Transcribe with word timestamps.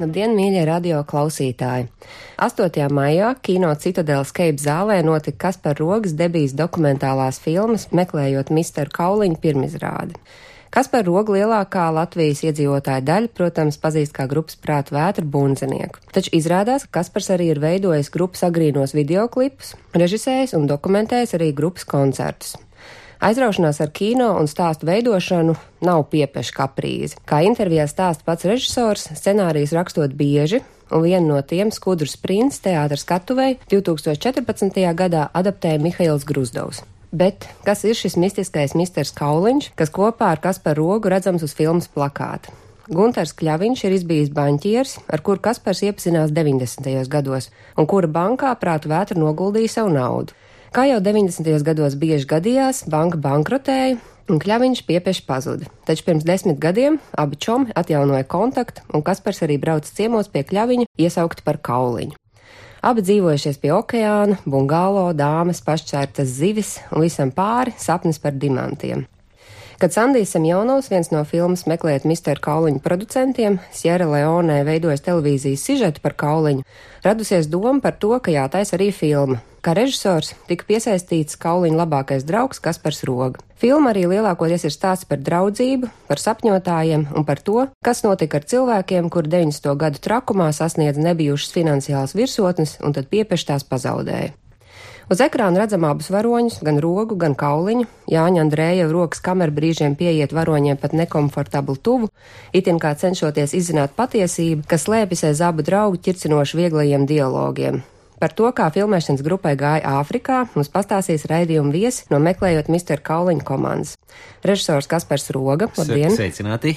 Labdien, 0.00 0.32
mīļie 0.32 0.62
radio 0.64 1.02
klausītāji! 1.04 1.84
8. 2.40 2.86
maijā 2.96 3.34
kino 3.44 3.68
Citadelas 3.76 4.32
Keipa 4.32 4.62
zālē 4.62 4.96
notika 5.04 5.48
Kaspar 5.48 5.76
Rogas 5.76 6.14
debijas 6.16 6.54
dokumentālās 6.56 7.36
filmas 7.42 7.84
Meklējot 7.92 8.48
Misteru 8.56 8.94
Kauliņu 8.96 9.36
pirmizrādi. 9.42 10.16
Kaspar 10.72 11.04
Roga 11.04 11.36
lielākā 11.36 11.90
Latvijas 11.92 12.40
iedzīvotāja 12.48 13.04
daļa, 13.04 13.32
protams, 13.36 13.76
pazīst 13.76 14.16
kā 14.16 14.24
grupas 14.30 14.56
prātu 14.56 14.96
vētru 14.96 15.28
bunzinieku. 15.28 16.00
Taču 16.16 16.32
izrādās, 16.40 16.88
ka 16.88 17.02
Kaspars 17.02 17.28
arī 17.36 17.50
ir 17.52 17.60
veidojis 17.60 18.08
grupas 18.14 18.46
agrīnos 18.48 18.96
videoklipus, 18.96 19.74
režisējis 19.92 20.56
un 20.56 20.64
dokumentējis 20.72 21.36
arī 21.36 21.52
grupas 21.52 21.84
koncertus. 21.84 22.56
Aizraušanās 23.22 23.78
ar 23.78 23.90
kino 23.94 24.32
un 24.34 24.48
stāstu 24.50 24.88
veidošanu 24.88 25.52
nav 25.86 26.00
piepeša 26.10 26.56
kaprīze. 26.56 27.20
Kā 27.22 27.38
intervijā 27.46 27.84
stāsta 27.86 28.26
pats 28.26 28.48
režisors, 28.50 29.04
scenārijus 29.14 29.74
rakstot 29.76 30.16
bieži, 30.18 30.58
un 30.90 31.04
vienu 31.06 31.36
no 31.36 31.38
tiem 31.46 31.70
skudrs 31.70 32.16
princis 32.18 32.64
teātras 32.64 33.04
skatuvei 33.06 33.60
2014. 33.70 34.82
gadā 34.98 35.28
adaptēja 35.38 35.78
Mihails 35.84 36.26
Gruzdovs. 36.26 36.82
Bet 37.14 37.46
kas 37.62 37.84
ir 37.86 37.94
šis 37.94 38.18
mistiskais 38.18 38.74
misters 38.74 39.14
Kauliņš, 39.14 39.70
kas 39.78 39.94
kopā 39.94 40.32
ar 40.34 40.42
Kasparu 40.42 40.88
Rogu 40.90 41.14
redzams 41.14 41.46
uz 41.46 41.54
filmas 41.54 41.86
plakāta? 41.94 42.50
Gunters 42.90 43.30
Kļaviņš 43.38 43.84
ir 43.86 43.94
izbijis 44.00 44.32
baņķieris, 44.34 44.98
ar 45.14 45.22
kuru 45.22 45.38
Kaspars 45.44 45.84
iepazinās 45.86 46.34
90. 46.34 46.90
gados, 47.12 47.52
un 47.78 47.86
kura 47.86 48.10
bankā 48.10 48.50
prātu 48.58 48.90
vētra 48.90 49.14
noguldīja 49.14 49.78
savu 49.78 49.94
naudu. 49.94 50.34
Kā 50.72 50.86
jau 50.88 51.02
90. 51.04 51.44
gados 51.66 51.92
bieži 52.00 52.24
gadījās, 52.24 52.78
banka 52.88 53.18
bankrotēja 53.20 53.98
un 54.32 54.38
kļaviņš 54.40 54.80
piepieši 54.88 55.24
pazuda. 55.26 55.66
Taču 55.84 56.06
pirms 56.06 56.24
desmit 56.24 56.56
gadiem 56.62 56.96
abi 57.12 57.36
čomi 57.36 57.74
atjaunoja 57.76 58.24
kontaktu, 58.24 58.80
un 58.96 59.04
Kaspars 59.04 59.42
arī 59.44 59.58
brauca 59.60 59.92
ciemos 59.92 60.32
pie 60.32 60.46
kļaviņa, 60.48 60.88
iesaukt 60.96 61.44
par 61.44 61.60
kauliņu. 61.60 62.16
Abi 62.88 63.04
dzīvojušies 63.04 63.60
pie 63.60 63.74
okeāna, 63.76 64.38
bungālo, 64.48 65.10
dāmas, 65.12 65.60
pašķērtas 65.60 66.32
zivis 66.40 66.78
un 66.88 67.04
visam 67.04 67.36
pāri 67.36 67.76
sapnis 67.76 68.16
par 68.16 68.32
dimantiem. 68.32 69.04
Kad 69.82 69.90
Sandijs 69.90 70.30
Semjonovs, 70.30 70.92
viens 70.92 71.08
no 71.10 71.24
filmas 71.26 71.64
Meklēt 71.66 72.04
Misteru 72.06 72.38
Kauliņu 72.44 72.78
producentiem, 72.84 73.56
Sierra 73.74 74.06
Leonē 74.06 74.60
veidojas 74.62 75.02
televīzijas 75.02 75.64
sižetu 75.66 76.04
par 76.04 76.14
Kauliņu, 76.22 76.62
radusies 77.02 77.50
doma 77.50 77.80
par 77.82 77.96
to, 77.98 78.12
ka 78.22 78.30
jātais 78.30 78.70
arī 78.78 78.92
filma, 78.94 79.40
Kā 79.62 79.76
režisors 79.78 80.32
tika 80.48 80.66
piesaistīts 80.66 81.38
Kauliņa 81.38 81.78
labākais 81.84 82.24
draugs 82.26 82.58
Kaspars 82.58 83.04
Roga. 83.06 83.38
Filma 83.62 83.92
arī 83.92 84.08
lielākoties 84.10 84.66
ir 84.66 84.74
stāsts 84.74 85.06
par 85.06 85.22
draudzību, 85.22 85.86
par 86.08 86.18
sapņotājiem 86.18 87.04
un 87.14 87.26
par 87.28 87.38
to, 87.46 87.68
kas 87.86 88.02
notika 88.02 88.40
ar 88.40 88.48
cilvēkiem, 88.50 89.06
kur 89.06 89.30
90. 89.30 89.70
gadu 89.78 90.02
trakumā 90.02 90.50
sasniedz 90.50 90.98
nebijušas 90.98 91.54
finansiālas 91.54 92.18
virsotnes 92.18 92.80
un 92.82 92.98
tad 92.98 93.06
piepieši 93.14 93.52
tās 93.52 93.66
pazaudēja. 93.66 94.34
Uz 95.10 95.20
ekrāna 95.24 95.62
redzam 95.62 95.86
abus 95.88 96.10
varoņus, 96.14 96.60
gan 96.66 96.78
rogu, 96.82 97.16
gan 97.18 97.34
kauliņu. 97.38 97.88
Jāņa 98.12 98.42
Andrēja 98.44 98.88
rokas 98.90 99.22
kamera 99.24 99.54
brīžiem 99.54 99.96
pieiet 99.98 100.34
varoņiem 100.36 100.78
pat 100.78 100.94
nekomfortabli 100.94 101.78
tuvu, 101.82 102.10
itin 102.54 102.78
kā 102.82 102.94
cenšoties 102.98 103.56
izzināt 103.58 103.96
patiesību, 103.98 104.66
kas 104.70 104.86
slēpjas 104.86 105.26
aiz 105.30 105.42
abu 105.42 105.66
draugu 105.66 105.98
ķircinoši 106.02 106.60
vieglajiem 106.60 107.08
dialogiem. 107.10 107.82
Par 108.22 108.30
to, 108.38 108.46
kā 108.54 108.68
filmēšanas 108.70 109.24
grupai 109.26 109.56
gāja 109.58 109.96
Āfrikā, 109.98 110.44
mums 110.54 110.68
pastāstīs 110.70 111.24
raidījuma 111.26 111.74
viesi 111.74 112.04
no 112.12 112.20
meklējot 112.22 112.68
Mr. 112.70 113.02
Kauliņa 113.02 113.42
komandas. 113.48 113.96
Režisors 114.46 114.86
Kaspars 114.86 115.26
Roga, 115.34 115.66
labdien! 115.80 116.14
Sveicināti! 116.14 116.76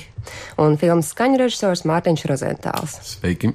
Un 0.58 0.80
filmas 0.82 1.12
skaņu 1.14 1.44
režisors 1.44 1.86
Mārtiņš 1.86 2.26
Rozentāls. 2.32 2.98
Sveiki! 3.12 3.54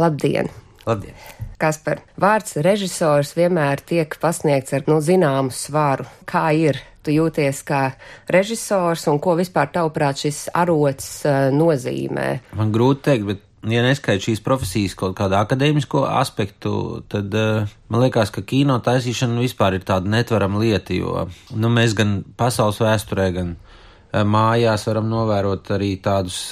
Labdien! 0.00 0.50
Labdien! 0.88 1.16
Kaspar, 1.60 2.00
vārds 2.20 2.56
režisors 2.64 3.34
vienmēr 3.36 3.82
tiek 3.84 4.14
pasniegts 4.22 4.72
ar, 4.76 4.86
nu, 4.88 5.00
zināmu 5.04 5.52
svaru. 5.52 6.08
Kā 6.28 6.48
ir? 6.56 6.80
Tu 7.04 7.14
jūties 7.14 7.62
kā 7.64 7.94
režisors 8.28 9.06
un 9.08 9.16
ko 9.24 9.32
vispār 9.38 9.70
tavuprāt 9.72 10.20
šis 10.20 10.50
arots 10.52 11.22
uh, 11.24 11.48
nozīmē? 11.52 12.26
Man 12.58 12.72
grūti 12.74 13.06
teikt, 13.06 13.24
bet 13.28 13.72
ja 13.72 13.80
neskaidro 13.84 14.26
šīs 14.26 14.42
profesijas 14.44 14.96
kaut 15.00 15.16
kādu 15.16 15.38
akadēmisko 15.38 16.04
aspektu, 16.08 16.72
tad 17.12 17.32
uh, 17.36 17.72
man 17.88 18.04
liekas, 18.04 18.32
ka 18.32 18.44
kino 18.44 18.76
taisīšana 18.84 19.40
vispār 19.40 19.78
ir 19.78 19.86
tāda 19.88 20.12
netverama 20.12 20.60
lieta, 20.60 20.96
jo 20.96 21.26
nu, 21.56 21.72
mēs 21.72 21.96
gan 21.96 22.18
pasaules 22.40 22.80
vēsturē, 22.84 23.30
gan 23.36 23.56
uh, 23.56 24.24
mājās 24.28 24.84
varam 24.88 25.08
novērot 25.08 25.72
arī 25.76 25.94
tādus 26.04 26.50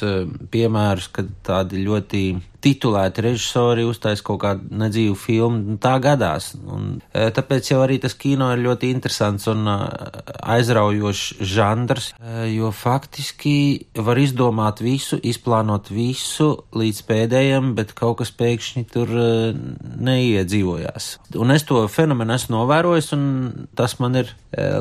piemērus, 0.52 1.12
kad 1.12 1.28
tādi 1.44 1.84
ļoti 1.84 2.22
titulēti 2.64 3.22
režisori 3.22 3.84
uztais 3.86 4.22
kaut 4.24 4.40
kādu 4.42 4.66
nedzīvu 4.80 5.14
filmu, 5.18 5.60
nu, 5.72 5.76
tā 5.82 5.94
gadās. 6.02 6.50
Un, 6.58 6.96
e, 7.12 7.28
tāpēc 7.34 7.70
jau 7.70 7.80
arī 7.84 7.98
tas 8.02 8.16
kino 8.18 8.50
ir 8.54 8.64
ļoti 8.64 8.90
interesants 8.90 9.46
un 9.50 9.68
e, 9.70 9.76
aizraujošs 10.56 11.44
žanrs, 11.54 12.10
e, 12.18 12.48
jo 12.56 12.72
faktiski 12.74 13.54
var 13.94 14.18
izdomāt 14.18 14.82
visu, 14.82 15.20
izplānot 15.22 15.92
visu 15.94 16.50
līdz 16.78 17.02
pēdējiem, 17.08 17.72
bet 17.78 17.94
kaut 17.98 18.18
kas 18.22 18.34
pēkšņi 18.34 18.84
tur 18.90 19.14
neiedzīvojās. 20.08 21.10
Un 21.38 21.54
es 21.54 21.66
to 21.68 21.84
fenomenu 21.92 22.34
esmu 22.34 22.56
novērojis, 22.56 23.12
un 23.14 23.24
tas 23.78 23.98
man 24.02 24.18
ir 24.18 24.32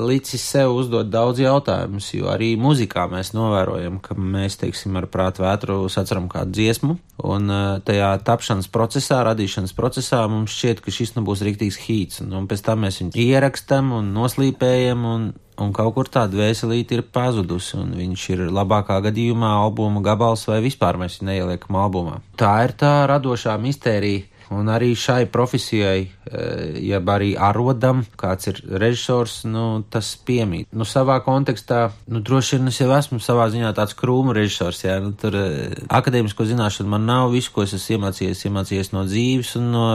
licis 0.02 0.42
sev 0.48 0.74
uzdot 0.78 1.10
daudz 1.12 1.42
jautājumus, 1.44 2.10
jo 2.16 2.30
arī 2.32 2.54
muzikā 2.60 3.06
mēs 3.12 3.34
novērojam, 3.36 4.00
ka 4.04 4.16
mēs, 4.18 4.58
teiksim, 4.62 4.96
ar 4.98 5.10
prātu 5.12 5.44
vētru 5.44 5.80
saceram 5.92 6.30
kādu 6.32 6.56
dziesmu, 6.58 6.98
un 7.28 7.52
tajā 7.88 8.12
tapšanas 8.28 8.70
procesā, 8.74 9.22
radīšanas 9.28 9.76
procesā 9.78 10.22
mums 10.32 10.56
šķiet, 10.56 10.84
ka 10.84 10.94
šis 10.94 11.16
nu 11.18 11.26
būs 11.28 11.44
rīktīgs 11.46 11.80
hīts, 11.86 12.22
un, 12.24 12.32
un 12.40 12.48
pēc 12.50 12.64
tam 12.68 12.86
mēs 12.86 13.02
viņu 13.02 13.14
ierakstam 13.24 13.92
un 14.00 14.14
noslīpējam, 14.16 15.04
un, 15.10 15.28
un 15.64 15.76
kaut 15.76 15.96
kur 15.98 16.12
tāda 16.14 16.40
vēselīte 16.40 17.00
ir 17.00 17.06
pazudusi, 17.14 17.82
viņš 17.98 18.30
ir 18.36 18.46
labākā 18.54 19.00
gadījumā 19.10 19.54
albuma 19.64 20.04
gabals 20.06 20.48
vai 20.50 20.62
vispār 20.66 21.00
mēs 21.02 21.20
viņu 21.20 21.32
neieliekam 21.32 21.80
albumā. 21.82 22.22
Tā 22.40 22.56
ir 22.68 22.76
tā 22.80 22.96
radošā 23.10 23.58
mistērija 23.62 24.37
Un 24.54 24.70
arī 24.72 24.94
šai 24.96 25.26
profesijai, 25.28 26.08
eh, 26.08 26.80
ja 26.88 27.02
arī 27.02 27.34
arodam, 27.36 28.06
kāds 28.16 28.48
ir 28.48 28.62
režisors, 28.80 29.44
nu, 29.44 29.84
tas 29.90 30.16
piemīt. 30.16 30.68
Nu, 30.72 30.88
savā 30.88 31.20
kontekstā, 31.26 31.92
nu, 32.08 32.22
droši 32.24 32.56
vien 32.56 32.72
es 32.72 32.80
jau 32.80 32.88
esmu 32.96 33.20
savā 33.20 33.50
ziņā 33.52 33.74
tāds 33.76 33.98
krūmu 33.98 34.36
režisors, 34.38 34.84
jā, 34.86 35.00
nu, 35.04 35.12
tur 35.12 35.36
eh, 35.36 35.76
akadēmisko 35.90 36.48
zināšanu 36.48 36.94
man 36.96 37.06
nav, 37.10 37.32
visu, 37.36 37.52
ko 37.52 37.68
es 37.68 37.76
esmu 37.76 37.98
iemācījies, 37.98 38.46
iemācījies 38.48 38.94
no 38.96 39.04
dzīves 39.10 39.54
un 39.60 39.70
no 39.76 39.86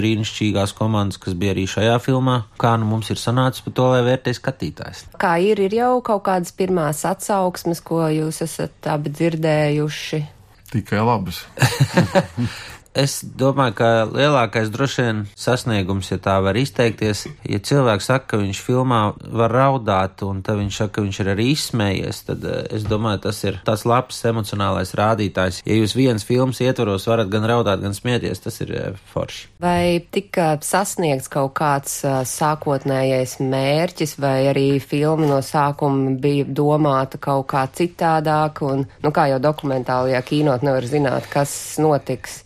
brīnišķīgās 0.00 0.72
komandas, 0.78 1.20
kas 1.20 1.36
bija 1.36 1.52
arī 1.52 1.68
šajā 1.68 2.00
filmā. 2.00 2.42
Kā 2.56 2.78
nu 2.80 2.88
mums 2.88 3.12
ir 3.12 3.20
sanācis 3.20 3.64
par 3.66 3.76
to, 3.76 3.92
lai 3.92 4.02
vērtē 4.08 4.32
skatītājs? 4.38 5.06
Kā 5.20 5.36
ir, 5.44 5.60
ir 5.60 5.76
jau 5.82 5.94
kaut 6.00 6.24
kādas 6.30 6.56
pirmās 6.56 7.04
atsauksmes, 7.08 7.84
ko 7.84 8.06
jūs 8.08 8.40
esat 8.48 8.88
abi 8.88 9.12
dzirdējuši? 9.12 10.24
Tikai 10.72 11.04
labas. 11.04 11.44
Es 12.92 13.22
domāju, 13.24 13.72
ka 13.78 13.88
lielākais 14.04 14.68
droši 14.72 15.04
vien 15.06 15.20
sasniegums, 15.38 16.10
ja 16.12 16.18
tā 16.20 16.34
var 16.44 16.58
izteikties, 16.60 17.24
ja 17.48 17.60
cilvēks 17.64 18.08
saka, 18.10 18.26
ka 18.32 18.40
viņš 18.42 18.58
filmā 18.60 19.00
var 19.32 19.54
raudāt, 19.54 20.20
un 20.26 20.42
tad 20.44 20.60
viņš 20.60 20.80
saka, 20.82 20.98
ka 20.98 21.04
viņš 21.06 21.20
ir 21.22 21.30
arī 21.32 21.46
izsmējies, 21.54 22.20
tad 22.28 22.44
eh, 22.44 22.58
es 22.76 22.84
domāju, 22.88 23.22
tas 23.28 23.40
ir 23.48 23.60
tas 23.64 23.86
labs 23.88 24.20
emocionālais 24.28 24.92
rādītājs. 24.98 25.62
Ja 25.64 25.78
jūs 25.78 25.96
viens 25.96 26.26
filmas 26.28 26.60
ietvaros 26.60 27.08
varat 27.08 27.32
gan 27.32 27.48
raudāt, 27.48 27.80
gan 27.80 27.96
smieties, 27.96 28.44
tas 28.44 28.60
ir 28.60 28.74
eh, 28.76 28.98
forši. 29.14 29.48
Vai 29.64 30.04
tika 30.12 30.58
sasniegts 30.60 31.30
kaut 31.32 31.54
kāds 31.56 32.02
uh, 32.04 32.20
sākotnējais 32.28 33.38
mērķis, 33.40 34.18
vai 34.20 34.36
arī 34.50 34.66
filma 34.84 35.30
no 35.30 35.40
sākuma 35.44 36.12
bija 36.20 36.44
domāta 36.44 37.20
kaut 37.22 37.48
kā 37.54 37.64
citādāk, 37.72 38.60
un, 38.68 38.84
nu, 39.00 39.14
kā 39.14 39.30
jau 39.32 39.40
dokumentālajā 39.40 40.20
kīnot 40.28 40.66
nevar 40.66 40.88
zināt, 40.88 41.30
kas 41.32 41.54
notiks 41.80 42.42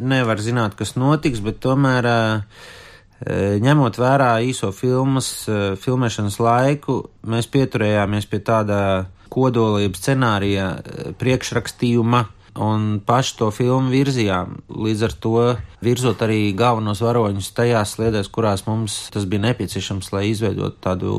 nevar 0.00 0.40
zināt, 0.40 0.76
kas 0.78 0.94
notiks, 0.96 1.42
bet 1.44 1.60
tomēr 1.64 2.08
ņemot 3.62 3.98
vērā 4.00 4.30
īso 4.46 4.72
filmas, 4.74 5.44
filmēšanas 5.82 6.38
laiku, 6.42 7.02
mēs 7.28 7.46
pieturējāmies 7.52 8.26
pie 8.30 8.40
tāda 8.42 8.78
kodolība 9.32 9.96
scenārija 9.96 10.68
priekšrakstījuma, 11.20 12.24
un 12.60 12.98
paši 13.06 13.36
to 13.38 13.46
filmu 13.54 13.92
virzījām. 13.94 14.58
Līdz 14.68 15.04
ar 15.06 15.14
to 15.24 15.44
virzot 15.84 16.20
arī 16.26 16.50
galvenos 16.56 17.00
varoņus 17.00 17.52
tajās 17.56 17.94
sliedēs, 17.96 18.28
kurās 18.28 18.66
mums 18.66 18.98
tas 19.14 19.24
bija 19.24 19.46
nepieciešams, 19.46 20.10
lai 20.12 20.26
izveidotu 20.32 20.76
tādu 20.84 21.14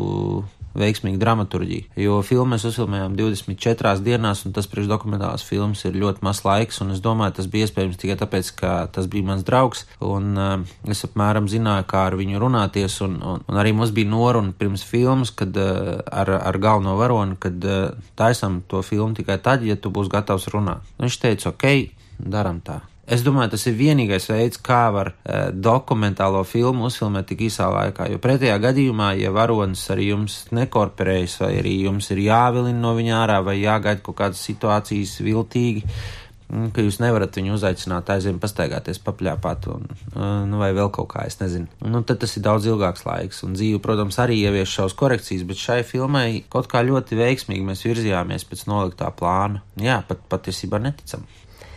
veiksmīgu 0.77 1.19
dramaturģiju. 1.21 1.87
Jo 1.99 2.19
filmu 2.25 2.53
mēs 2.53 2.65
uzfilmējām 2.69 3.17
24 3.17 4.03
dienās, 4.05 4.43
un 4.47 4.55
tas 4.55 4.69
priekšdokumentālās 4.71 5.45
filmas 5.47 5.83
ir 5.87 5.97
ļoti 6.01 6.25
maz 6.25 6.43
laiks, 6.45 6.81
un 6.83 6.93
es 6.95 7.01
domāju, 7.03 7.37
tas 7.39 7.49
bija 7.51 7.67
iespējams 7.67 7.99
tikai 8.01 8.17
tāpēc, 8.21 8.51
ka 8.59 8.75
tas 8.93 9.09
bija 9.11 9.27
mans 9.29 9.45
draugs, 9.47 9.85
un 10.03 10.31
uh, 10.37 10.55
es 10.89 11.03
apmēram 11.07 11.49
zināju, 11.51 11.87
kā 11.89 12.07
ar 12.09 12.17
viņu 12.19 12.41
runāties, 12.43 12.99
un, 13.05 13.19
un, 13.21 13.43
un 13.47 13.59
arī 13.61 13.75
mums 13.77 13.93
bija 13.95 14.11
noruna 14.11 14.55
pirms 14.57 14.85
filmas, 14.87 15.33
kad 15.35 15.57
uh, 15.59 15.99
ar, 16.07 16.33
ar 16.39 16.61
galveno 16.61 16.97
varoni, 16.99 17.37
kad 17.41 17.69
uh, 17.69 17.91
taisam 18.19 18.61
to 18.67 18.81
filmu 18.85 19.13
tikai 19.17 19.39
tad, 19.43 19.65
ja 19.67 19.77
tu 19.77 19.93
būsi 19.93 20.13
gatavs 20.13 20.49
runāt. 20.53 20.95
Un 20.97 21.07
viņš 21.07 21.21
teica, 21.21 21.53
ok, 21.53 21.69
daram 22.17 22.63
tā. 22.65 22.81
Es 23.03 23.19
domāju, 23.19 23.51
tas 23.51 23.65
ir 23.67 23.75
vienīgais 23.75 24.29
veids, 24.31 24.59
kā 24.63 24.85
var 24.95 25.09
uh, 25.11 25.49
dokumentālo 25.51 26.39
filmu 26.47 26.87
uzfilmēt 26.87 27.27
tik 27.33 27.41
īsā 27.49 27.67
laikā. 27.67 28.07
Jo 28.13 28.19
pretējā 28.23 28.55
gadījumā, 28.63 29.09
ja 29.19 29.33
varonis 29.35 29.83
arī 29.91 30.13
jums 30.13 30.37
nekorporējas, 30.55 31.41
vai 31.43 31.51
arī 31.59 31.73
jums 31.83 32.07
ir 32.15 32.23
jāvilina 32.23 32.79
no 32.79 32.93
viņa 32.95 33.17
ārā, 33.25 33.41
vai 33.43 33.57
jāgaida 33.59 33.99
kaut 34.05 34.21
kādas 34.21 34.45
situācijas 34.47 35.17
viltīgi, 35.19 35.83
mm, 36.47 36.71
ka 36.71 36.87
jūs 36.87 37.01
nevarat 37.03 37.35
viņu 37.41 37.57
uzaicināt 37.57 38.13
aizvien 38.15 38.39
pastaigāties, 38.39 39.03
papļāpāt, 39.03 39.67
un, 39.75 39.83
uh, 40.15 40.23
nu, 40.47 40.63
vai 40.63 40.71
vēl 40.71 40.87
kaut 40.95 41.11
kā, 41.11 41.27
es 41.27 41.41
nezinu. 41.43 41.67
Nu, 41.83 42.05
tad 42.07 42.23
tas 42.23 42.39
ir 42.39 42.47
daudz 42.47 42.71
ilgāks 42.71 43.03
laiks, 43.03 43.43
un 43.43 43.59
dzīve, 43.59 43.83
protams, 43.83 44.21
arī 44.23 44.39
ievieš 44.45 44.79
savus 44.79 44.95
korekcijas, 45.03 45.43
bet 45.51 45.59
šai 45.59 45.81
filmai 45.91 46.45
kaut 46.47 46.71
kā 46.71 46.87
ļoti 46.87 47.19
veiksmīgi 47.19 47.67
mēs 47.67 47.83
virzījāmies 47.83 48.47
pēc 48.47 48.63
noliktā 48.71 49.11
plāna. 49.11 49.59
Jā, 49.75 50.05
pat 50.07 50.23
patiesībā 50.31 50.79
neticam. 50.79 51.27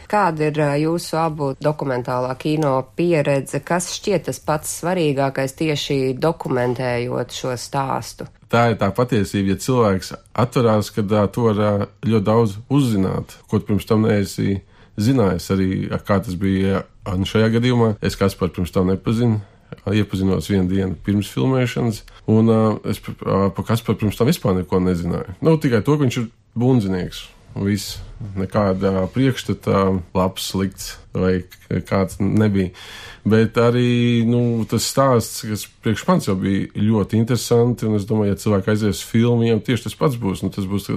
Kāda 0.07 0.51
ir 0.51 0.61
jūsu 0.83 1.17
abu 1.19 1.51
dokumentālā 1.63 2.31
kino 2.39 2.77
pieredze? 2.99 3.61
Kas 3.67 3.91
šķiet 3.97 4.29
tas 4.29 4.39
pats 4.39 4.79
svarīgākais 4.81 5.57
tieši 5.59 5.99
dokumentējot 6.23 7.35
šo 7.35 7.57
stāstu? 7.59 8.29
Tā 8.53 8.69
ir 8.71 8.79
tā 8.79 8.93
patiesība, 8.95 9.55
ja 9.55 9.59
cilvēks 9.59 10.13
atverās, 10.39 10.93
uh, 10.95 11.27
to 11.35 11.49
var 11.49 11.59
uh, 11.59 11.85
ļoti 12.07 12.27
daudz 12.29 12.57
uzzināt, 12.71 13.35
ko 13.51 13.59
pirms 13.59 13.89
tam 13.89 14.07
neesi 14.07 14.61
zinājis 14.97 15.51
arī, 15.53 15.71
kā 16.07 16.21
tas 16.23 16.39
bija 16.39 16.85
nu, 17.19 17.27
šajā 17.27 17.51
gadījumā. 17.59 17.97
Es 18.05 18.17
kāds 18.19 18.39
par 18.39 18.55
pirms 18.55 18.75
tam 18.75 18.93
nepazinu. 18.93 19.43
Iepazinos 19.91 20.47
vienu 20.47 20.69
dienu 20.71 20.95
pirms 21.03 21.29
filmēšanas, 21.35 22.05
un 22.31 22.51
uh, 22.51 22.77
es 22.87 23.01
uh, 23.03 23.49
par 23.55 23.67
Kasparu 23.67 23.99
pirms 24.05 24.19
tam 24.19 24.31
vispār 24.31 24.55
neko 24.61 24.79
nezināju. 24.83 25.35
Nu, 25.43 25.57
tikai 25.63 25.83
to, 25.83 25.97
ka 25.99 26.07
viņš 26.07 26.19
ir 26.23 26.29
bundzinieks. 26.59 27.25
Viss, 27.57 27.97
nekāda 28.37 29.07
priekšstata, 29.15 29.83
labs, 30.17 30.51
slikts 30.51 30.97
vai 31.17 31.39
kāds 31.89 32.19
nebija. 32.21 32.73
Bet 33.27 33.57
arī 33.59 34.23
nu, 34.29 34.63
tas 34.71 34.87
stāsts, 34.87 35.41
kas 35.49 35.65
priekš 35.83 36.05
manis 36.07 36.29
jau 36.29 36.37
bija 36.39 36.69
ļoti 36.79 37.19
interesanti, 37.19 37.89
un 37.89 37.99
es 37.99 38.07
domāju, 38.07 38.35
ja 38.35 38.43
cilvēki 38.43 38.73
aizies 38.75 39.03
filmiem, 39.07 39.63
tieši 39.65 39.89
tas 39.89 39.99
pats 39.99 40.21
būs. 40.21 40.45
Nu, 40.45 40.53
tas, 40.55 40.69
būs 40.69 40.91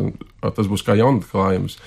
tas 0.44 0.70
būs 0.70 0.86
kā 0.86 0.98
jaunatklājums, 1.00 1.80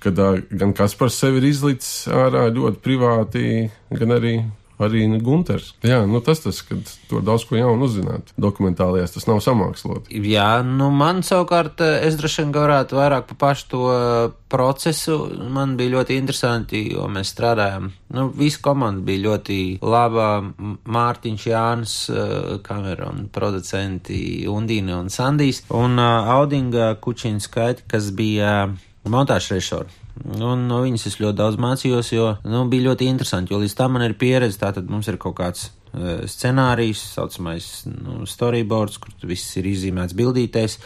kad 0.00 0.22
gan 0.48 0.72
kas 0.76 0.96
par 0.96 1.12
sevi 1.12 1.42
ir 1.42 1.50
izlicis 1.50 2.08
ārā 2.08 2.46
ļoti 2.54 2.80
privāti, 2.84 3.44
gan 3.92 4.16
arī 4.16 4.38
arī 4.84 5.04
Gunters. 5.20 5.74
Jā, 5.84 6.02
nu, 6.08 6.20
tas 6.24 6.42
tas, 6.44 6.60
ka 6.66 6.76
tur 7.10 7.24
daudz 7.24 7.44
ko 7.48 7.58
jaunu 7.58 7.86
uzzināt. 7.88 8.32
Dokumentālajās 8.40 9.14
tas 9.16 9.26
nav 9.28 9.40
samākslot. 9.44 10.10
Jā, 10.10 10.62
nu 10.66 10.90
man 10.94 11.24
savukārt 11.26 11.82
eh, 11.84 12.06
es 12.08 12.18
droši 12.20 12.44
vien 12.44 12.54
varētu 12.56 12.98
vairāk 12.98 13.28
pa 13.30 13.38
pašu 13.46 13.68
to 13.72 13.82
eh, 13.92 14.34
procesu. 14.50 15.18
Man 15.52 15.76
bija 15.80 15.96
ļoti 15.98 16.18
interesanti, 16.20 16.84
jo 16.94 17.06
mēs 17.12 17.32
strādājām. 17.34 17.90
Nu, 18.16 18.28
visa 18.36 18.62
komanda 18.64 19.04
bija 19.06 19.26
ļoti 19.28 19.60
laba. 19.84 20.30
Mārtiņš, 20.90 21.48
Jānis, 21.52 21.96
eh, 22.12 22.36
kamera 22.66 23.10
un 23.12 23.26
producenti 23.32 24.46
Undīna 24.50 25.00
un 25.00 25.10
Sandijs 25.12 25.64
un 25.74 25.98
Audinga 26.00 26.94
Kučina 27.00 27.40
skaiti, 27.42 27.86
kas 27.90 28.10
bija 28.16 28.70
montāžas 29.08 29.56
režisori. 29.56 30.00
Un 30.20 30.66
no 30.68 30.82
viņas 30.84 31.06
es 31.08 31.18
ļoti 31.20 31.38
daudz 31.38 31.56
mācījos, 31.60 32.10
jo 32.12 32.26
nu, 32.44 32.64
bija 32.68 32.90
ļoti 32.90 33.08
interesanti. 33.08 33.54
Jo 33.54 33.60
līdz 33.62 33.76
tam 33.78 33.96
man 33.96 34.04
ir 34.04 34.18
pieredze, 34.20 34.58
tātad 34.60 34.90
mums 34.92 35.08
ir 35.08 35.16
kaut 35.20 35.38
kāds 35.38 35.70
uh, 35.70 36.26
scenārijs, 36.28 37.02
saucamais 37.16 37.70
nu, 37.88 38.20
storyboards, 38.28 39.00
kur 39.00 39.30
viss 39.30 39.56
ir 39.56 39.70
izīmēts 39.70 40.16
bildītēs. 40.18 40.76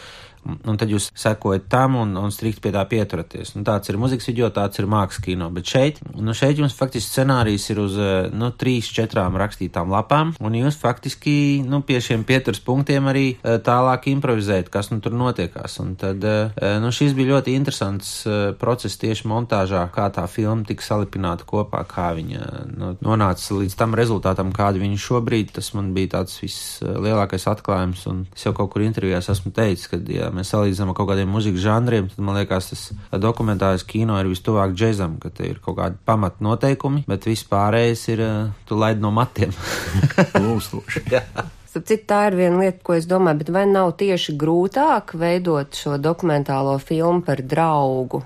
Uh, 0.45 0.55
un 0.69 0.77
tad 0.79 0.91
jūs 0.91 1.09
sekojat 1.17 1.67
tam 1.71 1.97
un, 1.99 2.13
un 2.19 2.33
strikt 2.33 2.61
pie 2.63 2.71
tā 2.75 2.83
pieturaties. 2.89 3.53
Nu, 3.55 3.63
tāds 3.67 3.89
ir 3.91 3.99
muzikas 4.01 4.27
video, 4.29 4.49
tāds 4.53 4.79
ir 4.81 4.87
mākslas 4.89 5.23
kino. 5.25 5.49
Bet 5.53 5.69
šeit, 5.69 6.01
nu, 6.13 6.35
šeit 6.37 6.59
jums 6.61 6.75
faktiski 6.77 7.11
scenārijs 7.11 7.67
ir 7.73 7.81
uz 7.81 7.97
eh, 8.01 8.13
nu, 8.33 8.51
trīs, 8.55 8.89
četrām 8.95 9.37
rakstītām 9.39 9.91
lapām, 9.93 10.33
un 10.39 10.57
jūs 10.57 10.77
faktiski 10.81 11.35
nu, 11.65 11.81
pie 11.85 11.99
šiem 12.03 12.25
pieturas 12.27 12.61
punktiem 12.65 13.09
arī 13.11 13.25
eh, 13.35 13.57
tālāk 13.65 14.09
improvizējat, 14.13 14.71
kas 14.73 14.91
nu 14.93 15.01
tur 15.03 15.15
notiekās. 15.17 15.79
Un 15.83 15.95
tad 15.99 16.25
eh, 16.25 16.53
nu, 16.83 16.93
šis 16.95 17.15
bija 17.17 17.35
ļoti 17.35 17.55
interesants 17.57 18.13
process 18.59 18.99
tieši 19.01 19.27
montāžā, 19.29 19.83
kā 19.93 20.07
tā 20.13 20.25
filma 20.31 20.65
tika 20.67 20.85
salipināta 20.85 21.45
kopā, 21.47 21.81
kā 21.89 22.11
viņa 22.17 22.49
nu, 22.71 22.93
nonāca 23.03 23.59
līdz 23.59 23.77
tam 23.79 23.95
rezultātam, 23.97 24.53
kādu 24.55 24.81
viņa 24.83 25.01
šobrīd. 25.01 25.53
Tas 25.55 25.71
man 25.77 25.91
bija 25.95 26.15
tāds 26.17 26.37
vislielākais 26.41 27.47
atklājums, 27.51 28.05
un 28.11 28.23
es 28.35 28.45
jau 28.45 28.53
kaut 28.57 28.73
kur 28.73 28.85
intervijās 28.85 29.29
esmu 29.31 29.53
teicis, 29.55 29.89
ka, 29.91 29.99
ja 30.11 30.31
mēs 30.35 30.51
salīdzinām 30.53 30.91
ar 30.91 30.97
kaut 30.97 31.09
kādiem 31.11 31.31
mūzikas 31.31 31.63
žanriem, 31.63 32.11
tad 32.11 32.25
man 32.25 32.39
liekas, 32.39 32.69
tas 32.71 33.21
dokumentālais 33.23 33.85
kino 33.87 34.19
ir 34.21 34.29
vistuvāk 34.31 34.75
džēzam, 34.75 35.17
ka 35.23 35.31
te 35.33 35.49
ir 35.49 35.61
kaut 35.63 35.79
kādi 35.79 35.99
pamat 36.05 36.41
noteikumi, 36.45 37.05
bet 37.09 37.27
viss 37.29 37.47
pārējais 37.49 38.07
ir, 38.13 38.23
eh, 38.25 38.53
tu 38.67 38.79
laid 38.79 39.03
no 39.03 39.13
matiem. 39.15 39.55
Lūstoši. 40.45 41.05
Citu, 41.75 41.97
tā 42.07 42.21
ir 42.29 42.37
viena 42.39 42.61
lieta, 42.61 42.79
ko 42.87 42.93
es 42.95 43.07
domāju, 43.09 43.41
bet 43.41 43.51
vai 43.51 43.65
nav 43.67 43.97
tieši 43.99 44.37
grūtāk 44.39 45.17
veidot 45.19 45.75
šo 45.75 45.97
dokumentālo 45.99 46.77
filmu 46.79 47.25
par 47.25 47.41
draugu? 47.43 48.21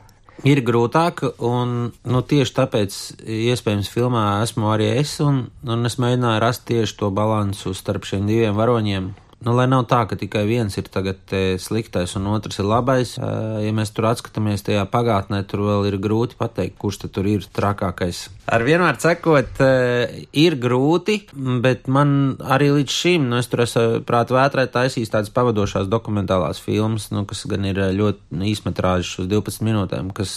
Ir 0.48 0.62
grūtāk, 0.64 1.24
un 1.44 1.90
nu, 1.92 2.20
tieši 2.24 2.54
tāpēc, 2.56 2.98
iespējams, 3.28 3.90
filmā 3.92 4.28
esmu 4.46 4.70
arī 4.72 4.94
es, 5.02 5.18
un, 5.20 5.48
un 5.68 5.90
es 5.90 5.98
mēģināju 6.00 6.44
rast 6.44 6.64
tieši 6.70 6.96
to 7.02 7.10
balansu 7.12 7.74
starp 7.76 8.08
šiem 8.08 8.30
diviem 8.30 8.56
varoņiem, 8.56 9.10
Nu, 9.46 9.54
lai 9.56 9.70
nav 9.72 9.86
tā, 9.88 10.02
ka 10.10 10.18
tikai 10.20 10.44
viens 10.50 10.76
ir 10.76 10.90
tagad 10.92 11.32
sliktais 11.64 12.16
un 12.20 12.28
otrs 12.34 12.60
ir 12.60 12.68
labais, 12.68 13.14
ja 13.16 13.72
mēs 13.76 13.94
tur 13.96 14.10
atskatāmies 14.10 14.66
tajā 14.68 14.84
pagātnē, 14.92 15.46
tur 15.48 15.64
vēl 15.64 15.88
ir 15.88 15.96
grūti 16.02 16.36
pateikt, 16.40 16.76
kurš 16.82 17.06
tur 17.08 17.30
ir 17.30 17.46
trakākais. 17.56 18.26
Ar 18.50 18.66
vienmēr 18.66 18.98
sakot, 19.00 19.62
ir 20.34 20.58
grūti, 20.60 21.20
bet 21.64 21.88
man 21.88 22.12
arī 22.42 22.72
līdz 22.80 22.96
šim, 22.96 23.30
nu, 23.32 23.38
es 23.40 23.48
tur 23.48 23.64
esmu 23.64 24.02
prāt 24.08 24.34
vētrē 24.34 24.66
taisījis 24.74 25.14
tādas 25.14 25.32
pavadošās 25.36 25.88
dokumentālās 25.88 26.60
filmas, 26.64 27.08
nu, 27.14 27.24
kas 27.30 27.46
gan 27.48 27.68
ir 27.70 27.80
ļoti 27.96 28.42
īsmetrāžas 28.50 29.24
uz 29.24 29.30
12 29.32 29.64
minūtēm, 29.70 30.12
kas 30.18 30.34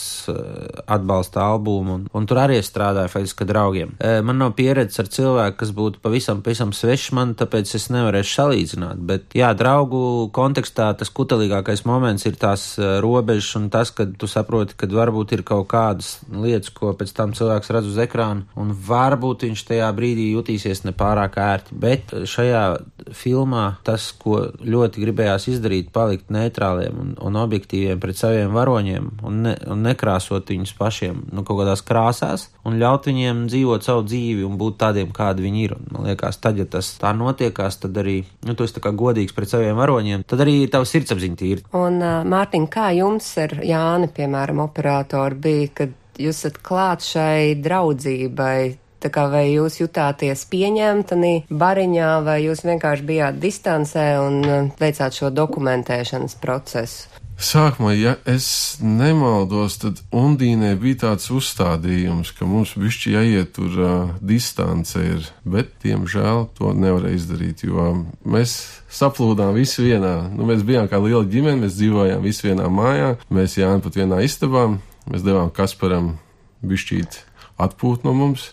atbalsta 0.87 1.43
albumu, 1.49 1.99
un, 1.99 2.07
un 2.13 2.29
tur 2.29 2.43
arī 2.45 2.61
es 2.61 2.71
strādāju 2.71 3.11
faktiski 3.17 3.49
draugiem. 3.49 3.97
Man 3.99 4.39
nav 4.45 4.55
pieredzes 4.59 5.03
ar 5.03 5.11
cilvēku, 5.11 5.59
kas 5.65 5.75
būtu 5.75 6.05
pavisam, 6.05 6.45
pavisam 6.45 6.77
svešs 6.77 7.11
man, 7.17 7.35
tāpēc 7.39 7.75
es 7.81 7.89
nevarēšu 7.91 8.39
salīdzināt 8.39 8.92
runāt. 8.93 9.07
Bet, 9.07 9.35
jā, 9.35 9.53
draugu 9.55 10.31
kontekstā 10.33 10.93
tas 10.97 11.11
kutelīgākais 11.11 11.85
moments 11.85 12.27
ir 12.27 12.37
tās 12.37 12.79
eh, 12.79 13.01
robežas 13.01 13.57
un 13.57 13.71
tas, 13.71 13.91
ka 13.91 14.07
tu 14.07 14.27
saproti, 14.27 14.75
ka 14.77 14.87
varbūt 14.87 15.33
ir 15.33 15.43
kaut 15.43 15.69
kādas 15.69 16.21
lietas, 16.31 16.71
ko 16.71 16.93
pēc 16.95 17.13
tam 17.15 17.33
cilvēks 17.33 17.71
redz 17.71 17.89
uz 17.89 17.99
ekrāna, 17.99 18.45
un 18.57 18.73
varbūt 18.73 19.47
viņš 19.47 19.65
tajā 19.69 19.91
brīdī 19.93 20.33
jutīsies 20.33 20.85
nepārāk 20.85 21.39
ērti. 21.39 21.75
Bet 21.75 22.13
šajā 22.13 22.79
filmā 23.13 23.79
tas, 23.85 24.13
ko 24.13 24.53
ļoti 24.63 25.03
gribējās 25.03 25.49
izdarīt, 25.49 25.93
palikt 25.93 26.31
neitrāliem 26.31 26.99
un, 26.99 27.15
un 27.21 27.37
objektīviem 27.37 28.01
pret 28.01 28.17
saviem 28.17 28.53
varoņiem 28.55 29.11
un, 29.23 29.43
ne, 29.47 29.57
un 29.71 29.83
nekrāsot 29.83 30.53
viņus 30.53 30.75
pašiem 30.79 31.25
nu, 31.33 31.45
kaut 31.45 31.63
kādās 31.63 31.83
krāsās 31.87 32.49
un 32.69 32.79
ļaut 32.81 33.09
viņiem 33.09 33.47
dzīvot 33.51 33.85
savu 33.85 34.05
dzīvi 34.07 34.45
un 34.47 34.59
būt 34.61 34.79
tādiem, 34.83 35.11
kādi 35.15 35.45
viņi 35.47 35.65
ir. 35.65 35.75
Un, 35.77 35.89
man 35.95 36.07
liekas, 36.11 36.39
tad, 36.43 36.59
ja 36.61 36.67
tas 36.69 36.93
tā 37.01 37.13
notiekās, 37.17 37.81
tad 37.83 37.97
arī 37.99 38.21
nu, 38.47 38.55
tu 38.55 38.67
esi 38.67 38.77
kā 38.83 38.93
godīgs 38.97 39.35
pret 39.37 39.53
saviem 39.53 39.79
varoņiem, 39.79 40.27
tad 40.29 40.45
arī 40.45 40.57
tava 40.73 40.89
sirdsapziņa 40.89 41.41
tīra. 41.41 41.67
Un, 41.79 41.99
Mārtiņ, 42.33 42.69
kā 42.73 42.91
jums 42.99 43.31
ar 43.43 43.57
Jāni, 43.67 44.11
piemēram, 44.13 44.63
operatoru 44.67 45.41
bija, 45.47 45.73
kad 45.83 45.99
jūs 46.21 46.43
esat 46.43 46.63
klāt 46.65 47.07
šai 47.07 47.59
draudzībai? 47.63 48.79
Tā 49.03 49.11
kā 49.11 49.25
vai 49.27 49.49
jūs 49.49 49.81
jutāties 49.81 50.45
pieņemtani 50.47 51.33
bariņā, 51.51 52.11
vai 52.23 52.37
jūs 52.45 52.63
vienkārši 52.63 53.07
bijāt 53.09 53.41
distancē 53.43 54.05
un 54.23 54.71
veicāt 54.79 55.19
šo 55.19 55.33
dokumentēšanas 55.35 56.39
procesu? 56.39 57.12
Sākumā, 57.43 57.91
ja 57.99 58.13
es 58.29 58.79
nemaldos, 58.79 59.75
tad 59.83 59.99
Undīnē 60.15 60.77
bija 60.79 61.01
tāds 61.01 61.27
uzstādījums, 61.35 62.31
ka 62.39 62.47
mums 62.47 62.77
bišķi 62.79 63.15
jāiet 63.17 63.51
tur 63.57 63.81
uh, 63.83 64.13
distance 64.23 64.95
ir, 65.03 65.27
bet, 65.43 65.73
diemžēl, 65.83 66.45
to 66.55 66.71
nevarēja 66.79 67.19
izdarīt, 67.19 67.65
jo 67.67 67.89
mēs 68.23 68.55
saplūdām 68.95 69.57
visi 69.59 69.89
vienā. 69.89 70.15
Nu, 70.31 70.47
mēs 70.47 70.63
bijām 70.69 70.87
kā 70.87 71.03
liela 71.03 71.25
ģimene, 71.27 71.65
mēs 71.65 71.75
dzīvojām 71.81 72.23
visi 72.23 72.47
vienā 72.47 72.71
mājā, 72.71 73.17
mēs 73.35 73.59
Jāni 73.59 73.83
pat 73.83 73.99
vienā 73.99 74.23
istabā, 74.23 74.69
mēs 75.11 75.27
devām 75.27 75.51
Kasparam 75.51 76.15
bišķīt 76.63 77.25
atpūt 77.59 78.07
no 78.07 78.15
mums 78.15 78.53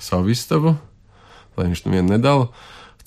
savu 0.00 0.32
istabu, 0.32 0.78
lai 1.60 1.68
viņš 1.68 1.84
nevienu 1.84 2.14
nedala. 2.14 2.48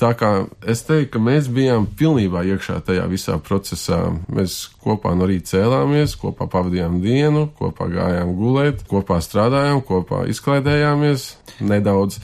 Tā 0.01 0.11
kā 0.19 0.29
es 0.67 0.83
teiktu, 0.83 1.13
ka 1.13 1.21
mēs 1.23 1.47
bijām 1.51 1.85
pilnībā 1.99 2.41
iekšā 2.51 2.81
tajā 2.87 3.05
visā 3.07 3.37
procesā. 3.39 3.99
Mēs 4.27 4.57
kopā 4.83 5.13
no 5.15 5.27
rīta 5.29 5.53
cēlāmies, 5.53 6.17
kopā 6.19 6.49
pavadījām 6.51 6.99
dienu, 7.03 7.45
kopā 7.55 7.87
gājām 7.93 8.33
gulēt, 8.35 8.83
kopā 8.91 9.21
strādājām, 9.23 9.79
kopā 9.87 10.25
izklaidējāmies 10.33 11.29
nedaudz. 11.63 12.19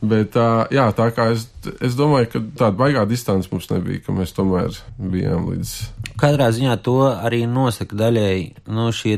Bet 0.00 0.36
jā, 0.72 0.86
tā 0.96 1.10
kā 1.12 1.28
es, 1.34 1.44
es 1.84 1.96
domāju, 1.98 2.30
ka 2.32 2.40
tāda 2.62 2.76
baigā 2.78 3.04
distance 3.08 3.50
mums 3.52 3.68
nebija, 3.68 4.00
ka 4.06 4.14
mēs 4.16 4.32
tomēr 4.32 4.72
bijām 4.96 5.50
līdz. 5.50 5.72
Katrā 6.20 6.48
ziņā 6.52 6.76
to 6.84 6.96
arī 7.10 7.42
nosaka 7.48 7.96
daļēji 7.96 8.46
nu, 8.72 8.88
šie 8.96 9.16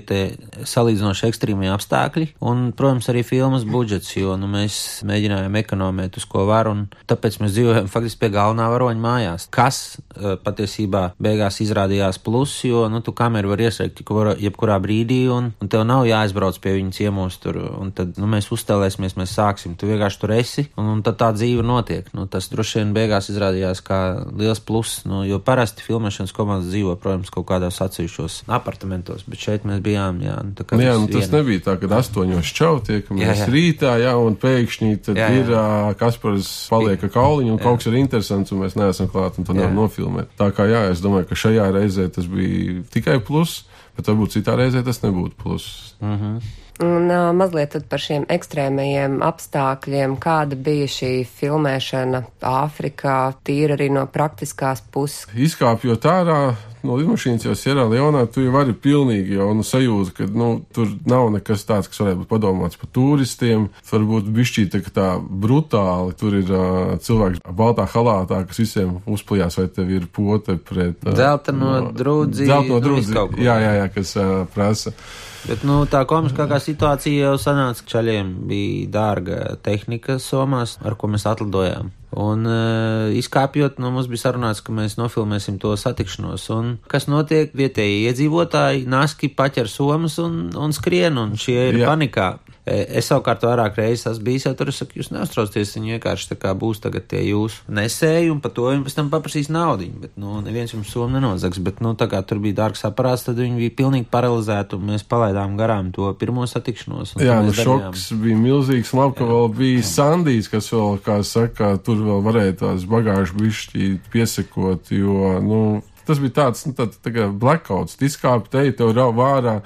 salīdzinoši 0.67 1.29
ekstrīmie 1.29 1.71
apstākļi 1.71 2.29
un, 2.47 2.69
protams, 2.79 3.09
arī 3.11 3.23
filmas 3.27 3.67
budžets, 3.67 4.11
jo 4.17 4.35
nu, 4.39 4.51
mēs 4.51 5.03
mēģinājām 5.07 5.59
ekonomēt 5.62 6.19
uz 6.19 6.27
ko 6.31 6.47
var 6.51 6.71
un 6.71 6.85
tāpēc 7.11 7.39
mēs 7.43 7.55
dzīvojam 7.55 7.91
faktiski 7.91 8.25
pie 8.25 8.33
galvenā 8.35 8.67
varoņa 8.75 9.03
mājās, 9.03 9.47
kas 9.55 9.81
patiesībā 10.15 11.05
beigās 11.23 11.61
izrādījās 11.62 12.19
plus, 12.23 12.57
jo, 12.67 12.85
nu, 12.91 13.03
tu 13.07 13.15
kameru 13.19 13.55
var 13.55 13.62
ieslēgt 13.67 14.03
jebkurā 14.43 14.79
brīdī 14.83 15.23
un, 15.31 15.53
un 15.62 15.71
tev 15.71 15.87
nav 15.87 16.07
jāaizbrauc 16.11 16.59
pie 16.62 16.77
viņa 16.79 16.99
ciemos 16.99 17.39
tur 17.43 17.59
un 17.62 17.95
tad, 17.95 18.15
nu, 18.19 18.31
mēs 18.31 18.51
uzstāvēsimies, 18.55 19.19
mēs 19.19 19.39
sāksim, 19.39 19.79
tu 19.79 19.91
vienkārši 19.91 20.23
tur 20.23 20.35
esi 20.39 20.69
un, 20.76 20.88
un 20.97 21.02
tad 21.05 21.19
tā 21.21 21.31
dzīve 21.37 21.64
notiek. 21.67 22.09
Nu, 22.17 22.26
tas 22.31 22.49
droši 22.52 22.81
vien 22.81 22.93
beigās 22.97 23.29
izrādījās 23.33 23.83
kā 23.85 24.00
liels 24.38 24.62
pluss, 24.64 25.02
nu, 25.09 25.23
jo 25.29 25.38
parasti 25.43 25.85
filmēšanas 25.87 26.35
komandas 26.37 26.71
dzīvo, 26.73 26.97
protams, 27.02 27.33
kaut 27.35 27.47
kādos 27.50 27.81
atsevišķos 27.85 28.43
apartamentos, 28.52 29.25
bet 29.29 29.43
šeit 29.43 29.67
mēs 29.69 29.83
bijām. 29.85 30.23
Jā, 30.25 30.38
nu, 30.47 30.55
nu, 30.55 30.85
jā 30.85 30.95
nu, 31.00 31.11
tas 31.11 31.26
viena. 31.26 31.41
nebija 31.41 31.64
tā, 31.69 31.76
ka 31.81 31.91
astoņos 31.99 32.55
čau 32.57 32.75
tiekamies 32.85 33.45
rītā, 33.52 33.97
jā, 34.02 34.14
un 34.21 34.38
pēkšņi 34.41 35.02
tad 35.09 35.21
jā, 35.21 35.29
jā. 35.29 35.43
ir 35.43 35.52
uh, 35.52 35.91
Kaspars 35.99 36.52
paliek 36.73 37.05
kauliņu, 37.12 37.57
un 37.57 37.61
jā. 37.61 37.64
kaut 37.67 37.83
kas 37.83 37.91
ir 37.91 37.99
interesants, 38.00 38.55
un 38.55 38.62
mēs 38.64 38.79
neesam 38.79 39.11
klāt, 39.12 39.38
un 39.38 39.49
to 39.49 39.57
nevar 39.57 39.75
nofilmēt. 39.76 40.33
Tā 40.38 40.52
kā 40.57 40.69
jā, 40.71 40.87
es 40.93 41.02
domāju, 41.05 41.29
ka 41.31 41.38
šajā 41.45 41.69
reizē 41.75 42.09
tas 42.12 42.29
bija 42.31 42.81
tikai 42.95 43.19
pluss, 43.25 43.67
bet 43.97 44.09
varbūt 44.09 44.39
citā 44.39 44.57
reizē 44.59 44.83
tas 44.85 45.03
nebūtu 45.03 45.39
pluss. 45.43 45.95
Mm 46.01 46.19
-hmm. 46.19 46.59
Un 46.83 47.11
uh, 47.11 47.35
mazliet 47.37 47.77
par 47.89 48.01
šiem 48.01 48.25
ekstrēmajiem 48.33 49.21
apstākļiem, 49.23 50.17
kāda 50.17 50.57
bija 50.57 50.87
šī 50.87 51.27
filmēšana 51.29 52.23
Āfrikā, 52.41 53.35
tīri 53.45 53.77
arī 53.77 53.91
no 53.93 54.07
praktiskās 54.07 54.83
puses. 54.91 55.27
Izkāpjot 55.37 56.09
ārā 56.09 56.55
no 56.87 56.97
lidmašīnas 56.99 57.47
jau 57.47 57.55
Sierra 57.59 57.85
Leonā, 57.91 58.25
tu 58.31 58.45
jau 58.45 58.53
vari 58.55 58.75
pilnīgi 58.75 59.39
jau 59.39 59.49
nu, 59.57 59.65
sajūta, 59.67 60.15
ka 60.17 60.29
nu, 60.29 60.51
tur 60.75 60.91
nav 61.09 61.31
nekas 61.35 61.65
tāds, 61.69 61.91
kas 61.91 62.03
varētu 62.03 62.23
būt 62.23 62.31
padomāts 62.31 62.81
par 62.81 62.91
turistiem. 62.95 63.69
Varbūt 63.93 64.31
bišķīt 64.33 64.73
tā, 64.75 64.83
tā 64.95 65.09
brutāli, 65.21 66.17
tur 66.19 66.39
ir 66.39 66.53
uh, 66.53 66.95
cilvēks 67.03 67.43
baltā 67.49 67.87
halātā, 67.93 68.43
kas 68.49 68.62
visiem 68.65 68.97
uzplījās, 69.07 69.59
vai 69.61 69.69
tev 69.73 69.93
ir 69.93 70.09
pote 70.12 70.57
pret. 70.59 71.03
Uh, 71.05 71.17
Zelta 71.19 71.55
no 71.57 71.75
drūdzi. 71.93 72.49
Zelta 72.49 72.73
no 72.73 72.81
drūdzi. 72.85 73.17
Nu, 73.17 73.29
jā, 73.43 73.59
jā, 73.62 73.77
jā, 73.83 73.89
kas 73.93 74.17
uh, 74.19 74.33
prasa. 74.53 74.95
Bet, 75.43 75.65
nu, 75.67 75.81
tā 75.91 76.05
komiskākā 76.07 76.61
situācija 76.62 77.33
jau 77.33 77.39
sanāca, 77.41 77.83
ka 77.83 77.97
čaļiem 77.97 78.37
bija 78.51 78.93
dārga 78.95 79.41
tehnika 79.62 80.21
somās, 80.23 80.77
ar 80.87 80.95
ko 80.99 81.11
mēs 81.11 81.27
atlidojām. 81.27 81.91
Un 82.12 82.45
uh, 82.45 83.09
izkāpjot, 83.16 83.78
nu, 83.81 83.88
mums 83.95 84.09
bija 84.11 84.26
sarunāts, 84.26 84.61
ka 84.64 84.75
mēs 84.76 84.99
nofilmēsim 85.00 85.57
to 85.62 85.73
satikšanos. 85.81 86.45
Un 86.52 86.75
kas 86.92 87.09
notiek? 87.09 87.54
Vietējie 87.57 88.11
iedzīvotāji 88.11 88.85
naski 88.90 89.31
paķer 89.33 89.71
somas 89.73 90.19
un, 90.21 90.50
un 90.52 90.76
skrien, 90.76 91.16
un 91.16 91.38
šie 91.40 91.71
ir 91.71 91.81
Jā. 91.81 91.88
panikā. 91.88 92.35
E, 92.62 92.76
es 93.00 93.09
savukārt 93.11 93.42
vairāk 93.42 93.75
reizes 93.81 94.07
esmu 94.12 94.28
bijis, 94.28 94.45
jau 94.47 94.52
tur 94.54 94.69
es 94.71 94.76
saku, 94.78 95.00
jūs 95.00 95.11
neuztraucieties, 95.11 95.75
viņi 95.75 95.97
vienkārši 95.97 96.28
tā 96.31 96.37
kā 96.45 96.52
būs 96.54 96.78
tagad 96.85 97.09
tie 97.11 97.25
jūsu 97.26 97.64
nesēji, 97.75 98.31
un 98.31 98.38
par 98.45 98.54
to 98.54 98.69
viņi 98.69 98.87
pēc 98.87 98.97
tam 98.99 99.09
paprasīs 99.11 99.50
naudu. 99.50 99.88
Bet, 100.04 100.14
nu, 100.21 100.38
neviens 100.47 100.71
jums 100.71 100.92
somu 100.95 101.11
nenozags, 101.16 101.59
bet, 101.64 101.83
nu, 101.83 101.97
tā 101.99 102.07
kā 102.12 102.21
tur 102.23 102.38
bija 102.42 102.61
dārgs 102.61 102.87
aparāts, 102.87 103.26
tad 103.26 103.40
viņi 103.42 103.59
bija 103.64 103.76
pilnīgi 103.83 104.07
paralizēti, 104.14 104.78
un 104.78 104.92
mēs 104.92 105.02
palaidām 105.11 105.59
garām 105.59 105.90
to 105.97 106.12
pirmo 106.21 106.47
satikšanos. 106.47 107.16
Jā, 107.19 107.40
nu, 107.42 107.54
šoks 107.57 108.12
bija 108.23 108.38
milzīgs, 108.38 108.95
labi, 108.95 109.19
ka 109.19 109.26
vēl 109.26 109.50
bija 109.59 109.87
Sandijs, 109.90 110.50
kas 110.52 110.71
vēl, 110.71 111.00
kā 111.02 111.19
saka, 111.26 111.75
tur 111.83 111.99
vēl 112.07 112.23
varēja 112.28 112.61
tās 112.62 112.87
bagāžu 112.87 113.42
bišķi 113.42 113.90
piesakot, 114.14 114.95
jo, 114.95 115.35
nu, 115.42 115.64
tas 116.09 116.21
bija 116.23 116.37
tāds, 116.40 116.66
nu, 116.68 116.76
tā, 116.78 116.88
tā 116.92 117.14
kā 117.14 117.28
blackouts, 117.30 117.99
izkāpa 118.02 118.50
te, 118.52 118.64
tev 118.78 118.94
rauj 118.97 119.14
vārā 119.18 119.56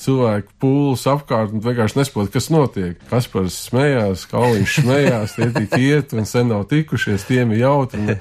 cilvēku 0.00 0.52
pūles 0.60 1.06
apkārt 1.08 1.54
un 1.56 1.62
vienkārši 1.64 2.00
nesaprot, 2.00 2.28
kas 2.34 2.50
notiek. 2.52 2.98
Kaspars 3.10 3.56
smējās, 3.70 4.26
Kauliņš 4.32 4.76
smējās, 4.82 5.38
tie 5.38 5.48
tik 5.56 5.78
iet 5.80 6.12
un 6.16 6.28
sen 6.28 6.52
nav 6.52 6.66
tikušies, 6.72 7.24
tiem 7.28 7.56
ir 7.56 7.64
jautri. 7.64 8.04
Nu, 8.04 8.18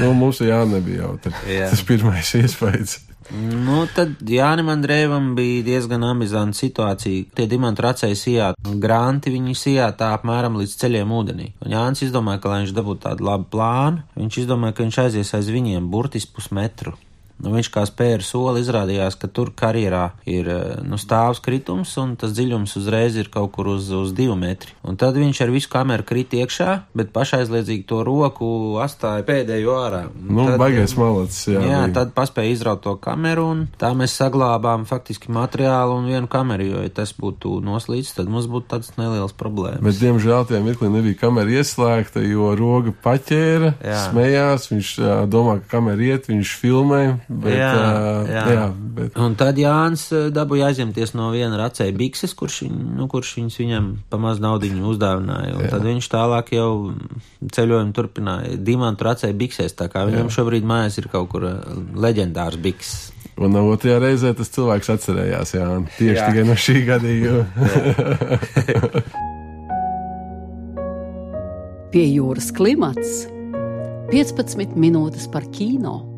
nu 0.00 0.14
mums 0.22 0.42
jā, 0.44 0.62
nebija 0.70 1.08
jautri. 1.08 1.34
Jā. 1.50 1.72
Tas 1.72 1.82
pirmais 1.86 2.30
iespējas. 2.38 3.00
Nu, 3.34 3.80
tad 3.90 4.20
Jānis 4.30 4.68
Andrēvam 4.70 5.32
bija 5.34 5.64
diezgan 5.66 6.04
amizanta 6.06 6.58
situācija. 6.58 7.24
Tie 7.34 7.46
dimantu 7.50 7.82
racēji 7.86 8.18
sijā, 8.20 8.52
granti 8.82 9.32
viņi 9.34 9.56
sijā 9.58 9.88
tā 9.98 10.12
apmēram 10.14 10.58
līdz 10.60 10.76
ceļiem 10.82 11.14
ūdenī. 11.18 11.48
Un 11.64 11.74
Jānis 11.74 12.04
izdomāja, 12.06 12.42
ka, 12.42 12.52
lai 12.52 12.62
viņš 12.62 12.76
dabūtu 12.76 13.02
tādu 13.08 13.26
labu 13.26 13.48
plānu, 13.56 14.04
viņš 14.14 14.40
izdomāja, 14.44 14.76
ka 14.76 14.86
viņš 14.86 15.00
aizies 15.06 15.34
aiz 15.38 15.50
viņiem 15.50 15.90
burtiski 15.90 16.36
pusmetru. 16.36 16.94
Nu, 17.36 17.52
viņš 17.52 17.68
kā 17.68 17.82
spēra 17.84 18.24
soli 18.24 18.62
izrādījās, 18.64 19.18
ka 19.20 19.28
tur 19.28 19.50
karjerā 19.56 20.06
ir 20.24 20.46
eh, 20.48 20.60
nu, 20.88 20.96
stāvs 21.00 21.42
kritums, 21.44 21.92
un 22.00 22.14
tas 22.16 22.32
dziļums 22.32 22.72
uzreiz 22.80 23.18
ir 23.20 23.28
kaut 23.32 23.52
kur 23.52 23.68
uz, 23.74 23.90
uz 23.92 24.14
divu 24.16 24.38
metru. 24.40 24.72
Un 24.86 24.96
tad 24.96 25.18
viņš 25.20 25.42
ar 25.44 25.52
visu 25.52 25.68
kameru 25.72 26.06
krīt 26.08 26.32
iekšā, 26.38 26.78
bet 26.96 27.12
pašaizliedzīgi 27.16 27.84
to 27.90 28.00
roku 28.06 28.48
atstāja 28.80 29.26
pēdējo 29.28 29.74
ārā. 29.76 30.02
Nu, 30.16 30.46
tad, 30.48 30.56
baigais 30.62 30.96
malacis, 30.96 31.42
jā. 31.52 31.60
Jā, 31.60 31.82
bija. 31.84 31.92
tad 31.98 32.14
paspēja 32.16 32.54
izraut 32.54 32.80
to 32.86 32.96
kameru, 33.04 33.44
un 33.52 33.62
tā 33.76 33.92
mēs 33.98 34.16
saglābām 34.16 34.88
faktiski 34.88 35.34
materiālu 35.36 36.00
un 36.00 36.08
vienu 36.08 36.32
kameru, 36.32 36.70
jo, 36.70 36.86
ja 36.86 36.94
tas 37.02 37.12
būtu 37.20 37.58
noslīdis, 37.66 38.14
tad 38.16 38.32
mums 38.32 38.48
būtu 38.48 38.70
tāds 38.72 38.96
neliels 38.96 39.36
problēmas. 39.36 39.84
Bet, 39.84 40.00
diemžēl, 40.00 40.48
tajā 40.48 40.62
mirklī 40.64 40.88
nebija 40.94 41.20
kamera 41.26 41.58
ieslēgta, 41.60 42.24
jo 42.24 42.54
roga 42.56 42.96
paķēra, 43.04 43.74
jā. 43.84 44.00
smējās, 44.08 44.70
viņš 44.72 44.96
domā, 45.28 45.60
ka 45.60 45.76
kamera 45.76 46.10
iet, 46.14 46.32
viņš 46.32 46.56
filmē. 46.64 47.04
Bet, 47.26 47.56
jā, 47.58 47.70
jā. 48.30 48.42
jā 48.54 48.66
bet... 48.70 49.16
Un 49.18 49.34
tad 49.38 49.56
Jānis 49.58 50.04
dabūja 50.30 50.68
aizņemties 50.70 51.10
no 51.18 51.32
viena 51.34 51.58
racēja 51.58 51.90
bikses, 51.98 52.36
kurš, 52.38 52.60
viņ, 52.66 52.76
nu, 53.00 53.08
kurš 53.10 53.32
viņus 53.40 53.56
viņam 53.62 53.88
pamaz 54.12 54.38
naudiņu 54.44 54.86
uzdāvināja. 54.92 55.56
Un 55.56 55.62
jā. 55.66 55.72
tad 55.74 55.82
viņš 55.88 56.06
tālāk 56.12 56.46
jau 56.54 56.70
ceļojumu 57.56 57.92
turpināja 57.96 58.54
dimantu 58.62 59.08
racēja 59.08 59.34
biksēs, 59.42 59.74
tā 59.74 59.86
kā 59.90 60.06
viņam 60.06 60.30
jā. 60.30 60.34
šobrīd 60.38 60.64
mājās 60.70 60.94
ir 61.02 61.10
kaut 61.10 61.26
kur 61.34 61.42
leģendārs 61.98 62.62
bikses. 62.62 63.10
Un 63.36 63.52
no 63.52 63.66
otrajā 63.68 63.98
reizē 64.00 64.30
tas 64.38 64.48
cilvēks 64.54 64.88
atcerējās, 64.94 65.50
jā, 65.58 65.66
tieši 65.98 66.16
jā. 66.16 66.26
tikai 66.30 66.44
no 66.46 66.54
šī 66.56 66.76
gadījuma. 66.86 67.44
Pie 71.92 72.06
jūras 72.14 72.48
klimats 72.54 73.26
15 74.12 74.76
minūtes 74.78 75.26
par 75.32 75.42
kino. 75.50 76.15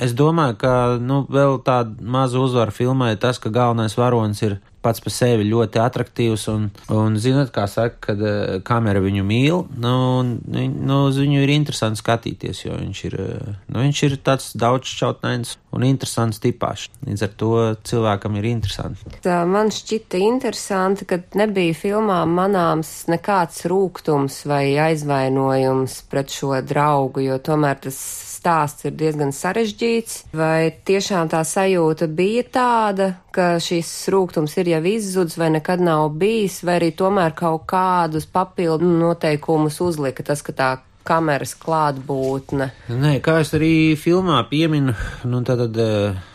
Es 0.00 0.14
domāju, 0.16 0.56
ka 0.62 0.72
nu, 1.02 1.22
vēl 1.28 1.58
tāda 1.64 1.92
maza 2.00 2.40
uzvara 2.40 2.72
filmai 2.72 3.12
tas, 3.20 3.38
ka 3.38 3.52
galvenais 3.52 3.98
varonis 4.00 4.40
ir 4.46 4.56
pats 4.80 5.02
par 5.04 5.12
sevi 5.12 5.44
ļoti 5.44 5.80
attraktīvs. 5.82 6.46
Un, 6.54 6.68
un 6.96 7.18
zinot, 7.20 7.52
kā 7.52 7.66
saka, 7.68 7.98
kad 8.08 8.22
uh, 8.24 8.54
kamera 8.64 9.02
viņu 9.04 9.24
mīl, 9.28 9.64
nu, 9.76 9.94
nu, 10.24 11.00
uz 11.10 11.20
viņu 11.20 11.42
ir 11.44 11.52
interesanti 11.52 12.00
skatīties, 12.00 12.64
jo 12.64 12.78
viņš 12.80 13.02
ir, 13.10 13.18
uh, 13.20 13.58
nu, 13.68 13.82
viņš 13.84 14.04
ir 14.08 14.16
tāds 14.24 14.54
daudzšķautnains 14.60 15.58
un 15.76 15.84
interesants 15.86 16.40
tipāšs. 16.42 16.90
Līdz 17.06 17.26
ar 17.26 17.34
to 17.40 17.52
cilvēkam 17.86 18.38
ir 18.40 18.48
interesanti. 18.50 19.12
Tā 19.24 19.42
man 19.48 19.70
šķita 19.74 20.20
interesanti, 20.20 21.06
ka 21.08 21.20
nebija 21.38 21.76
filmā 21.78 22.22
manāms 22.28 22.90
nekāds 23.10 23.64
rūkums 23.70 24.42
vai 24.50 24.64
aizvainojums 24.88 26.00
pret 26.10 26.34
šo 26.34 26.56
draugu, 26.66 27.24
jo 27.28 27.38
tomēr 27.38 27.80
tas 27.86 28.00
stāsts 28.40 28.86
ir 28.88 28.96
diezgan 28.96 29.34
sarežģīts, 29.36 30.32
vai 30.36 30.72
tiešām 30.88 31.28
tā 31.32 31.42
sajūta 31.44 32.08
bija 32.08 32.46
tāda, 32.48 33.10
ka 33.34 33.52
šis 33.62 33.90
rūkums 34.12 34.56
ir 34.62 34.72
jau 34.74 34.82
izzudis 34.94 35.36
vai 35.40 35.50
nekad 35.58 35.82
nav 35.84 36.08
bijis, 36.20 36.62
vai 36.64 36.80
arī 36.80 36.92
tomēr 36.96 37.36
kaut 37.36 37.68
kādus 37.70 38.26
papildu 38.26 38.88
noteikumus 38.88 39.80
uzlika 39.84 40.24
tas, 40.26 40.42
ka 40.46 40.56
tā 40.56 40.70
kameras 41.10 41.56
klātbūtne. 41.58 42.70
Nē, 42.94 43.16
kā 43.24 43.40
es 43.42 43.50
arī 43.58 43.74
filmā 43.98 44.38
pieminu, 44.50 44.94
nu 45.26 45.42
tad, 45.46 45.66
tad 45.74 45.82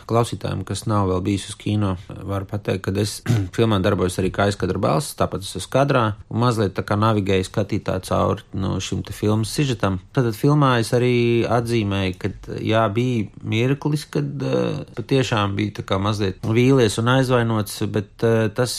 klausītājiem, 0.09 0.63
kas 0.67 0.85
nav 0.89 1.09
vēl 1.11 1.23
bijis 1.25 1.49
uz 1.51 1.57
kino, 1.59 1.95
varu 2.07 2.47
pateikt, 2.49 2.85
ka 2.85 2.93
es 3.01 3.17
filmā 3.55 3.79
darbojos 3.83 4.19
arī 4.21 4.31
kā 4.33 4.49
aizkadra 4.49 4.81
balss, 4.81 5.15
tāpat 5.19 5.45
es 5.45 5.55
esmu 5.59 5.73
kadrā 5.75 6.03
un 6.29 6.41
mazliet 6.43 6.75
tā 6.77 6.85
kā 6.87 6.97
navigēju 6.99 7.47
skatītā 7.49 7.97
cauri 8.07 8.45
no 8.57 8.75
šim 8.83 9.03
te 9.05 9.15
filmas 9.15 9.53
sižetam. 9.55 9.99
Tad 10.15 10.31
filmā 10.37 10.75
es 10.83 10.91
arī 10.95 11.15
atzīmēju, 11.49 12.15
ka 12.21 12.31
jā, 12.63 12.85
bija 12.95 13.27
mirklis, 13.43 14.05
kad 14.11 14.45
uh, 14.45 14.83
patiešām 14.97 15.55
bija 15.57 15.79
tā 15.81 15.87
kā 15.87 15.99
mazliet 16.01 16.45
vīlies 16.45 16.99
un 17.01 17.11
aizvainots, 17.17 17.81
bet 17.91 18.25
uh, 18.27 18.47
tas 18.55 18.75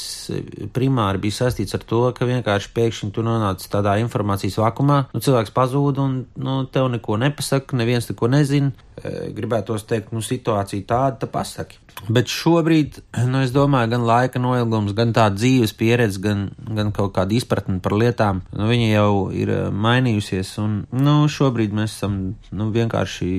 primāri 0.76 1.22
bija 1.22 1.42
saistīts 1.42 1.76
ar 1.76 1.86
to, 1.86 2.02
ka 2.16 2.28
vienkārši 2.28 2.72
pēkšņi 2.76 3.12
tu 3.16 3.24
nonāc 3.26 3.64
tādā 3.72 3.96
informācijas 4.02 4.58
vakumā, 4.62 5.02
nu 5.14 5.22
cilvēks 5.22 5.54
pazūd 5.56 6.02
un 6.02 6.18
nu, 6.36 6.58
tev 6.72 6.90
neko 6.92 7.18
nepasaka, 7.20 7.76
neviens 7.78 8.10
neko 8.10 8.30
nezina. 8.32 8.74
Eh, 8.96 9.28
gribētos 9.36 9.84
teikt, 9.84 10.14
nu, 10.16 10.22
situācija 10.24 10.86
tāda, 10.88 11.15
tā 11.20 11.28
pasaki. 11.30 11.80
Bet 12.12 12.28
šobrīd, 12.30 12.98
nu, 13.26 13.40
es 13.42 13.50
domāju, 13.54 13.88
gan 13.94 14.04
laika 14.06 14.40
noilgums, 14.40 14.92
gan 14.94 15.14
tā 15.16 15.24
dzīves 15.32 15.72
pieredze, 15.78 16.20
gan, 16.22 16.42
gan 16.76 16.92
kaut 16.94 17.14
kāda 17.16 17.34
izpratne 17.34 17.80
par 17.82 17.96
lietām, 17.96 18.42
nu, 18.52 18.66
viņa 18.68 18.90
jau 18.90 19.12
ir 19.34 19.52
eh, 19.54 19.62
mainījusies. 19.72 20.52
Un, 20.62 20.76
nu, 20.92 21.16
šobrīd 21.32 21.74
mēs 21.74 21.96
esam 21.96 22.18
nu, 22.52 22.68
vienkārši 22.74 23.30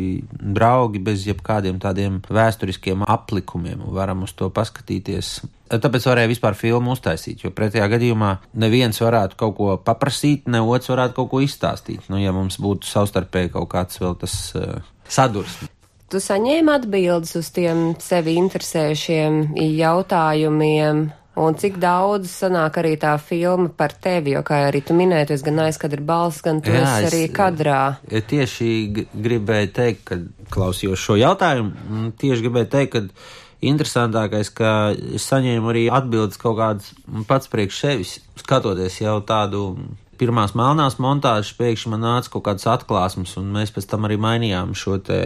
draugi 0.57 1.03
bez 1.05 1.27
jebkādiem 1.29 1.77
tādiem 1.83 2.19
vēsturiskiem 2.27 3.05
aplikumiem 3.07 3.85
varam 3.93 4.25
uz 4.25 4.33
to 4.35 4.49
paskatīties. 4.53 5.37
Tāpēc 5.67 6.09
varēja 6.09 6.31
vispār 6.31 6.57
filmu 6.57 6.95
uztaisīt, 6.95 7.45
jo 7.45 7.53
pretējā 7.55 7.87
gadījumā 7.93 8.33
neviens 8.59 8.99
varētu 9.03 9.39
kaut 9.39 9.57
ko 9.59 9.71
paprasīt, 9.83 10.47
ne 10.49 10.63
otrs 10.63 10.95
varētu 10.95 11.19
kaut 11.21 11.31
ko 11.31 11.45
izstāstīt. 11.45 12.09
Nu, 12.11 12.19
ja 12.23 12.33
mums 12.35 12.59
būtu 12.63 12.89
savstarpēji 12.89 13.53
kaut 13.55 13.69
kāds 13.75 14.01
vēl 14.01 14.15
tas 14.23 14.37
uh, 14.57 14.79
sadursmi. 15.11 15.76
Tu 16.07 16.21
saņēmi 16.23 16.71
atbildes 16.71 17.33
uz 17.35 17.49
tiem 17.51 17.89
sevi 17.99 18.37
interesējušiem 18.39 19.57
jautājumiem, 19.59 21.01
un 21.37 21.57
cik 21.59 21.81
daudz 21.83 22.31
sanāk 22.31 22.79
arī 22.79 22.93
tā 23.01 23.11
filma 23.19 23.67
par 23.67 23.91
tevi, 23.91 24.31
jo, 24.37 24.43
kā 24.47 24.61
arī 24.69 24.81
tu 24.87 24.95
minēji, 24.95 25.35
esi 25.35 25.47
gan 25.49 25.59
aizkadra 25.65 26.05
balss, 26.07 26.39
gan 26.45 26.61
tu 26.63 26.71
Jā, 26.71 26.85
esi 26.85 27.09
arī 27.09 27.19
kadrā. 27.35 27.81
Es 28.07 28.23
tieši 28.31 28.69
gribēju 29.11 29.73
teikt, 29.75 30.05
kad 30.07 30.23
klausījos 30.53 31.03
šo 31.03 31.19
jautājumu, 31.19 32.07
tieši 32.23 32.47
gribēju 32.47 32.71
teikt, 32.77 32.95
ka 32.95 33.67
interesantākais, 33.67 34.53
ka 34.55 34.73
es 34.95 35.27
saņēmu 35.27 35.73
arī 35.73 35.85
atbildes 35.91 36.39
kaut 36.39 36.55
kādas 36.61 36.91
pats 37.27 37.51
priekš 37.51 37.83
sevis, 37.83 38.17
skatoties 38.39 39.01
jau 39.03 39.19
tādu 39.27 39.73
pirmās 40.19 40.55
melnās 40.57 40.97
montāžas 41.03 41.53
pēkšņi 41.57 41.93
man 41.93 42.03
nāca 42.05 42.31
kaut 42.33 42.45
kādas 42.47 42.67
atklāsmes, 42.71 43.35
un 43.39 43.53
mēs 43.55 43.73
pēc 43.75 43.89
tam 43.91 44.07
arī 44.07 44.17
mainījām 44.21 44.73
šo 44.77 44.97
te 45.03 45.21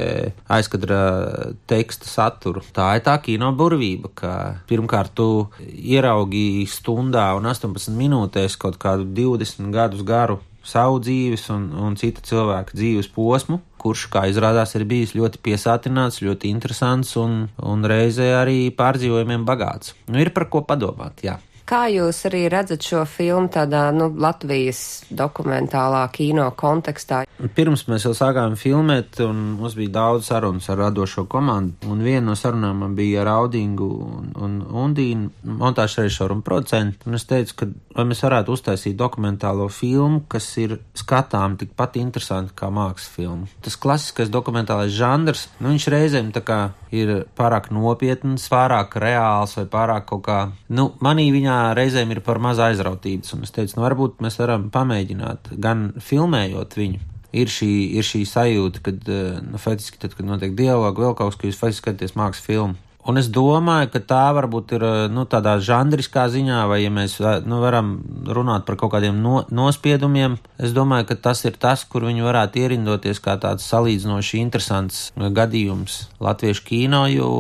aizkadra 0.52 1.02
teksta 1.72 2.10
saturu. 2.10 2.64
Tā 2.76 2.92
ir 3.00 3.06
tā 3.08 3.18
kino 3.24 3.52
burvība, 3.58 4.12
ka 4.16 4.36
pirmkārt 4.70 5.16
tu 5.18 5.30
ieraugi 5.62 6.68
stundā 6.70 7.32
un 7.38 7.50
18 7.52 7.98
minūtēs 7.98 8.60
kaut 8.62 8.80
kādu 8.82 9.10
20 9.18 9.72
gadus 9.76 10.06
garu 10.08 10.42
savu 10.64 11.00
dzīves 11.02 11.48
un, 11.54 11.70
un 11.74 11.96
cita 11.98 12.22
cilvēka 12.26 12.76
dzīves 12.78 13.10
posmu, 13.16 13.60
kurš, 13.82 14.08
kā 14.14 14.28
izrādās, 14.30 14.76
ir 14.78 14.86
bijis 14.90 15.16
ļoti 15.18 15.42
piesātināts, 15.42 16.22
ļoti 16.22 16.52
interesants 16.54 17.16
un, 17.20 17.48
un 17.58 17.88
reizē 17.90 18.32
arī 18.38 18.60
pārdzīvojumiem 18.78 19.46
bagāts. 19.48 19.96
Nu, 20.08 20.22
ir 20.22 20.34
par 20.36 20.50
ko 20.54 20.62
padomāt, 20.68 21.26
jā. 21.26 21.40
Kā 21.72 21.86
jūs 21.88 22.18
arī 22.28 22.50
redzat 22.52 22.84
šo 22.84 23.06
filmu 23.08 23.48
tādā 23.48 23.86
nu, 23.96 24.10
Latvijas 24.20 25.06
dokumentālā 25.08 26.02
kino 26.12 26.50
kontekstā? 26.60 27.22
Pirms 27.56 27.86
mēs 27.88 28.04
jau 28.04 28.12
sākām 28.18 28.58
filmēt, 28.60 29.22
un 29.24 29.40
mums 29.56 29.78
bija 29.80 29.94
daudz 29.96 30.28
sarunas 30.28 30.68
ar 30.68 30.82
radošo 30.82 31.24
komandu. 31.32 31.88
Un 31.88 32.04
viena 32.04 32.26
no 32.26 32.36
sarunām 32.36 32.84
man 32.84 32.98
bija 32.98 33.22
ar 33.24 33.32
Audingu 33.38 33.88
un, 34.04 34.34
un 34.36 34.58
Undīnu, 34.84 35.30
montāžu 35.62 36.02
režisoru 36.02 36.36
un 36.42 36.44
producentu. 36.44 37.08
Un 37.08 37.16
es 37.16 37.24
teicu, 37.30 37.56
ka 37.62 37.70
vai 37.96 38.06
mēs 38.12 38.26
varētu 38.28 38.52
uztaisīt 38.52 39.00
dokumentālo 39.00 39.70
filmu, 39.72 40.26
kas 40.32 40.50
ir 40.60 40.76
skatām 40.98 41.56
tikpat 41.62 41.96
interesanti 42.04 42.56
kā 42.60 42.68
mākslas 42.68 43.08
filma. 43.16 43.48
Tas 43.64 43.80
klasiskais 43.80 44.32
dokumentālais 44.34 44.92
žanrs, 44.96 45.48
nu, 45.62 45.72
viņš 45.72 45.88
reizēm 45.96 46.36
tā 46.36 46.44
kā 46.44 46.60
ir 46.92 47.14
pārāk 47.40 47.72
nopietns, 47.72 48.50
pārāk 48.52 49.00
reāls 49.00 49.56
vai 49.60 49.66
pārāk 49.72 50.08
kaut 50.12 50.24
kā, 50.28 50.40
nu, 50.76 50.92
manī 51.04 51.30
viņā 51.32 51.61
reizēm 51.78 52.12
ir 52.14 52.22
par 52.26 52.40
maz 52.44 52.60
aizrautības, 52.64 53.34
un 53.36 53.46
es 53.48 53.54
teicu, 53.56 53.78
nu, 53.78 53.86
varbūt 53.86 54.22
mēs 54.24 54.38
varam 54.42 54.70
pamēģināt, 54.74 55.54
gan 55.62 55.90
filmējot 56.02 56.78
viņu. 56.80 57.02
Ir 57.32 57.48
šī, 57.48 57.72
ir 57.96 58.04
šī 58.04 58.26
sajūta, 58.28 58.82
kad, 58.84 59.04
eh, 59.08 59.40
nu, 59.46 59.60
faktiski, 59.62 60.02
tad, 60.02 60.16
kad 60.18 60.28
notiek 60.28 60.56
dialogu, 60.58 61.06
vēl 61.06 61.16
kaut 61.16 61.32
kas, 61.32 61.40
ka 61.40 61.48
jūs 61.48 61.60
faktiski 61.62 61.86
skatāties 61.86 62.18
mākslas 62.20 62.44
filmu. 62.44 62.76
Un 63.10 63.18
es 63.18 63.32
domāju, 63.34 63.90
ka 63.96 64.02
tā 64.06 64.24
varbūt 64.38 64.76
ir 64.78 64.86
eh, 64.86 64.98
nu, 65.10 65.26
tādā 65.30 65.56
žanriskā 65.64 66.28
ziņā, 66.30 66.64
vai 66.70 66.82
ja 66.84 66.92
mēs 66.94 67.18
eh, 67.22 67.40
nu, 67.48 67.62
varam 67.64 67.96
runāt 68.30 68.68
par 68.68 68.78
kaut 68.78 68.94
kādiem 68.96 69.18
no, 69.24 69.42
nospiedumiem, 69.50 70.38
es 70.62 70.76
domāju, 70.78 71.10
ka 71.10 71.18
tas 71.30 71.42
ir 71.50 71.58
tas, 71.62 71.86
kur 71.90 72.06
viņi 72.06 72.28
varētu 72.28 72.62
ierindoties 72.62 73.24
kā 73.24 73.38
tāds 73.42 73.66
salīdzinoši 73.72 74.44
interesants 74.44 75.08
gadījums 75.18 76.04
latviešu 76.22 76.68
kino, 76.68 77.08
jo 77.10 77.32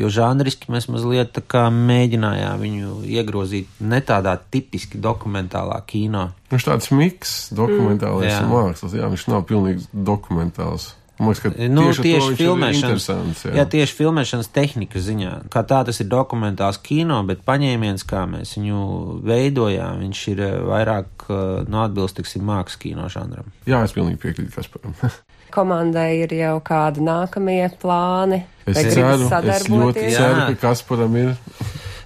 jo 0.00 0.08
žanriski 0.12 0.70
mēs 0.72 0.86
mazliet 0.88 1.36
mēģinājām 1.50 2.62
viņu 2.62 3.00
iegrozīt 3.10 3.80
ne 3.84 4.00
tādā 4.04 4.36
tipiski 4.52 5.00
dokumentālā 5.02 5.76
kino. 5.88 6.30
Viņš 6.52 6.66
tāds 6.66 6.90
miks, 6.94 7.34
dokumentālais 7.54 8.38
mm. 8.38 8.48
mākslas, 8.48 8.96
jā, 8.96 9.10
viņš 9.12 9.26
nav 9.32 9.44
pilnīgi 9.50 9.84
dokumentāls. 9.92 10.94
Man 11.20 11.34
liekas, 11.34 11.42
ka 11.44 11.68
nu, 11.68 11.82
tieši, 11.84 12.02
tieši 12.06 12.36
filmēšanas, 12.38 13.06
jā. 13.44 13.50
jā, 13.58 13.64
tieši 13.68 13.96
filmēšanas 13.98 14.48
tehnikas 14.56 15.04
ziņā. 15.04 15.32
Kā 15.52 15.62
tā 15.68 15.82
tas 15.84 16.00
ir 16.00 16.08
dokumentāls 16.08 16.78
kino, 16.80 17.18
bet 17.28 17.42
paņēmiens, 17.44 18.06
kā 18.08 18.22
mēs 18.30 18.54
viņu 18.56 18.84
veidojām, 19.28 20.00
viņš 20.06 20.22
ir 20.32 20.40
eh, 20.46 20.54
vairāk 20.70 21.26
uh, 21.28 21.42
no 21.68 21.82
atbilstīgs 21.84 22.38
mākslas 22.40 22.80
kino 22.80 23.10
žanram. 23.12 23.52
Jā, 23.68 23.82
es 23.84 23.92
pilnīgi 23.96 24.22
piekrītu 24.22 24.54
Kasparam. 24.56 24.96
Komandai 25.54 26.22
ir 26.22 26.32
jau 26.38 26.56
kādi 26.64 27.04
nākamie 27.04 27.66
plāni. 27.82 28.40
Es 28.64 28.80
ceru, 28.80 29.28
es 29.50 29.68
ļoti 29.68 30.06
ceru, 30.14 30.46
ka 30.46 30.58
Kasparam 30.64 31.20
ir. 31.20 31.34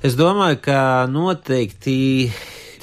es 0.02 0.18
domāju, 0.18 0.58
ka 0.64 0.80
noteikti 1.12 1.98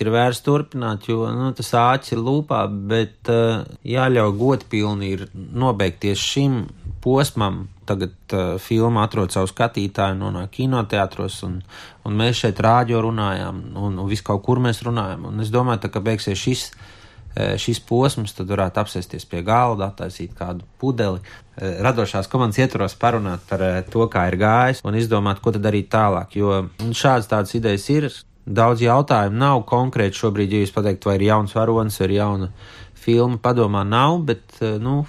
ir 0.03 0.11
vērts 0.13 0.43
turpināt, 0.45 1.07
jo 1.09 1.25
nu, 1.35 1.49
tas 1.57 1.71
āķis 1.77 2.15
ir 2.15 2.23
lūpā, 2.23 2.61
bet 2.91 3.31
uh, 3.31 3.63
jāļauj 3.87 4.33
godpilni 4.39 5.11
ir 5.15 5.25
nobeigties 5.35 6.21
šim 6.21 6.63
posmam. 7.03 7.65
Tagad 7.89 8.35
uh, 8.37 8.55
filma 8.61 9.05
atrod 9.07 9.33
savu 9.33 9.49
skatītāju, 9.51 10.19
nonāk 10.19 10.53
kinoteātros, 10.59 11.41
un, 11.47 11.59
un 12.07 12.17
mēs 12.17 12.43
šeit 12.45 12.61
rādio 12.63 13.01
runājām, 13.03 13.67
un, 13.75 13.99
un 13.99 14.09
visu 14.09 14.27
kaut 14.29 14.45
kur 14.45 14.63
mēs 14.63 14.83
runājam. 14.87 15.27
Un 15.31 15.43
es 15.43 15.53
domāju, 15.53 15.85
tā, 15.85 15.93
ka 15.93 16.03
beigsies 16.03 16.39
šis 16.39 16.71
šis 17.31 17.79
posms, 17.87 18.33
tad 18.35 18.49
varētu 18.51 18.81
apsēsties 18.81 19.23
pie 19.29 19.39
galda, 19.47 19.87
attaisīt 19.87 20.33
kādu 20.35 20.65
pudeli, 20.81 21.21
radošās 21.55 22.27
komandas 22.31 22.59
ietvaros 22.59 22.97
parunāt 22.99 23.45
par 23.47 23.63
to, 23.91 24.03
kā 24.11 24.25
ir 24.27 24.35
gājis 24.41 24.83
un 24.83 24.97
izdomāt, 24.99 25.39
ko 25.39 25.53
tad 25.55 25.63
darīt 25.63 25.87
tālāk. 25.93 26.35
Jo 26.35 26.65
šādas 26.91 27.31
tādas 27.31 27.55
idejas 27.55 27.87
ir. 27.93 28.09
Daudz 28.45 28.81
jautājumu 28.81 29.37
nav 29.37 29.65
konkrēti 29.69 30.17
šobrīd, 30.17 30.53
ja 30.53 30.63
jūs 30.63 30.73
pateikt, 30.73 31.05
vai 31.05 31.19
ir 31.19 31.27
jauns 31.29 31.53
varonis 31.55 31.99
vai 32.01 32.07
ir 32.07 32.15
jauna 32.17 32.49
filma, 33.01 33.37
padomā 33.41 33.83
nav, 33.87 34.17
bet, 34.25 34.57
nu, 34.81 35.03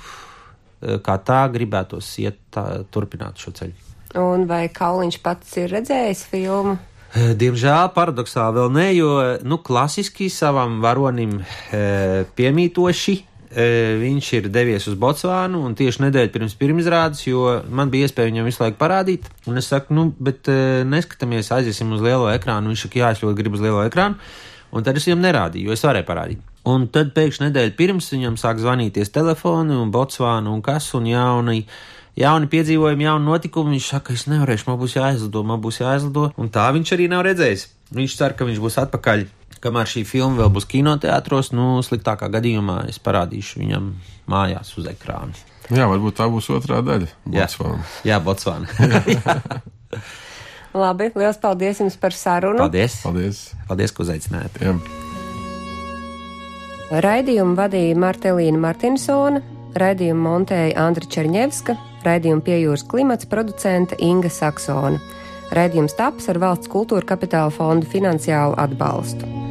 kā 0.81 1.17
tā 1.25 1.41
gribētos 1.53 2.11
iet 2.21 2.39
tā, 2.53 2.67
turpināt 2.93 3.41
šo 3.41 3.55
ceļu. 3.57 3.91
Un 4.21 4.45
vai 4.49 4.67
Kauliņš 4.73 5.21
pats 5.25 5.57
ir 5.63 5.73
redzējis 5.73 6.27
filmu? 6.29 6.77
Eh, 7.13 7.33
diemžēl 7.37 7.91
paradoxāli 7.93 8.57
vēl 8.57 8.71
ne, 8.73 8.87
jo 8.97 9.11
nu, 9.45 9.59
klasiski 9.65 10.31
savam 10.33 10.79
varonim 10.85 11.39
e, 11.41 12.25
piemītoši 12.37 13.17
viņš 13.53 14.29
ir 14.39 14.49
devies 14.53 14.87
uz 14.89 14.97
Botsvānu 15.01 15.61
un 15.67 15.75
tieši 15.77 16.07
nedēļu 16.07 16.33
pirms 16.33 16.55
pirmizrādes, 16.61 17.25
jo 17.27 17.59
man 17.69 17.91
bija 17.93 18.09
iespēja 18.09 18.31
viņam 18.31 18.49
visu 18.49 18.63
laiku 18.65 18.79
parādīt. 18.81 19.29
Un 19.51 19.61
es 19.61 19.69
saku, 19.73 19.95
nu, 19.97 20.07
bet 20.19 20.49
e, 20.49 20.85
neskatāmies, 20.89 21.53
aiziesim 21.53 21.93
uz 21.93 22.05
lielo 22.05 22.31
ekrānu. 22.33 22.73
Viņš 22.73 22.87
saka, 22.87 23.03
jā, 23.03 23.13
es 23.13 23.23
ļoti 23.25 23.39
gribu 23.43 23.61
uz 23.61 23.65
lielo 23.65 23.83
ekrānu. 23.85 24.21
Un 24.73 24.87
tad 24.87 24.97
es 24.97 25.09
viņam 25.09 25.25
nerādīju, 25.27 25.69
jo 25.69 25.77
es 25.77 25.85
varēju 25.85 26.09
parādīt. 26.09 26.47
Un 26.73 26.87
tad 26.95 27.11
pēkšņi 27.17 27.49
nedēļu 27.49 27.75
pirms 27.77 28.13
viņam 28.15 28.39
sāk 28.41 28.63
zvanīties 28.63 29.13
telefoni 29.13 29.75
un 29.77 29.91
Botsvāna 29.93 30.53
un 30.53 30.63
kas 30.65 30.93
un 30.97 31.11
jauni 31.11 31.67
jauni 32.17 32.49
piedzīvojumi, 32.53 33.07
jauni 33.09 33.29
notikumi. 33.29 33.77
Viņš 33.77 33.93
saka, 33.97 34.17
es 34.17 34.27
nevarēšu, 34.31 34.69
man 34.71 34.81
būs 34.81 34.97
jāizlido, 34.97 35.45
man 35.47 35.63
būs 35.65 35.83
jāizlido. 35.83 36.31
Un 36.41 36.53
tā 36.55 36.69
viņš 36.75 36.97
arī 36.97 37.09
nav 37.13 37.25
redzējis. 37.29 37.69
Viņš 37.93 38.17
cer, 38.19 38.37
ka 38.37 38.49
viņš 38.49 38.61
būs 38.63 38.79
atpakaļ. 38.87 39.27
Kamēr 39.63 39.87
šī 39.87 40.03
filma 40.09 40.41
vēl 40.41 40.51
būs 40.57 40.67
kinoteātros, 40.71 41.53
nu, 41.55 41.77
sliktākā 41.87 42.27
gadījumā 42.33 42.81
es 42.91 42.99
parādīšu 43.03 43.61
viņam 43.63 43.93
mājās 44.31 44.73
uz 44.81 44.89
ekrāna. 44.91 45.37
Jā, 45.71 45.87
varbūt 45.87 46.19
tā 46.19 46.27
būs 46.31 46.51
otrā 46.51 46.81
daļa. 46.83 47.07
Botsvāna. 47.29 47.85
Jā, 48.03 48.17
jā 48.17 48.19
Botsvāna. 48.25 48.67
Labi, 50.83 51.11
liels 51.15 51.39
paldies 51.39 51.79
jums 51.85 51.97
par 52.01 52.17
sarunu. 52.17 52.59
Paldies. 52.65 52.99
Paldies, 53.05 53.45
paldies 53.69 53.95
ka 53.95 54.03
uzaicinājāt. 54.07 54.59
Jā. 54.65 54.75
Raidījumu 57.07 57.55
vadīja 57.57 57.97
Martelīna 57.97 58.59
Martinsona, 58.67 59.41
raidījumu 59.79 60.27
montēja 60.27 60.75
Andra 60.83 61.07
Černievska, 61.09 61.79
Raidījuma 62.03 62.43
piejūras 62.43 62.83
klimats 62.91 63.29
producente 63.31 63.99
Inga 64.03 64.31
Saksona. 64.33 64.99
Raidījums 65.55 65.95
taps 65.99 66.27
ar 66.33 66.41
valsts 66.43 66.71
kultūra 66.73 67.07
kapitāla 67.07 67.53
fondu 67.55 67.87
finansiālu 67.93 68.59
atbalstu. 68.59 69.42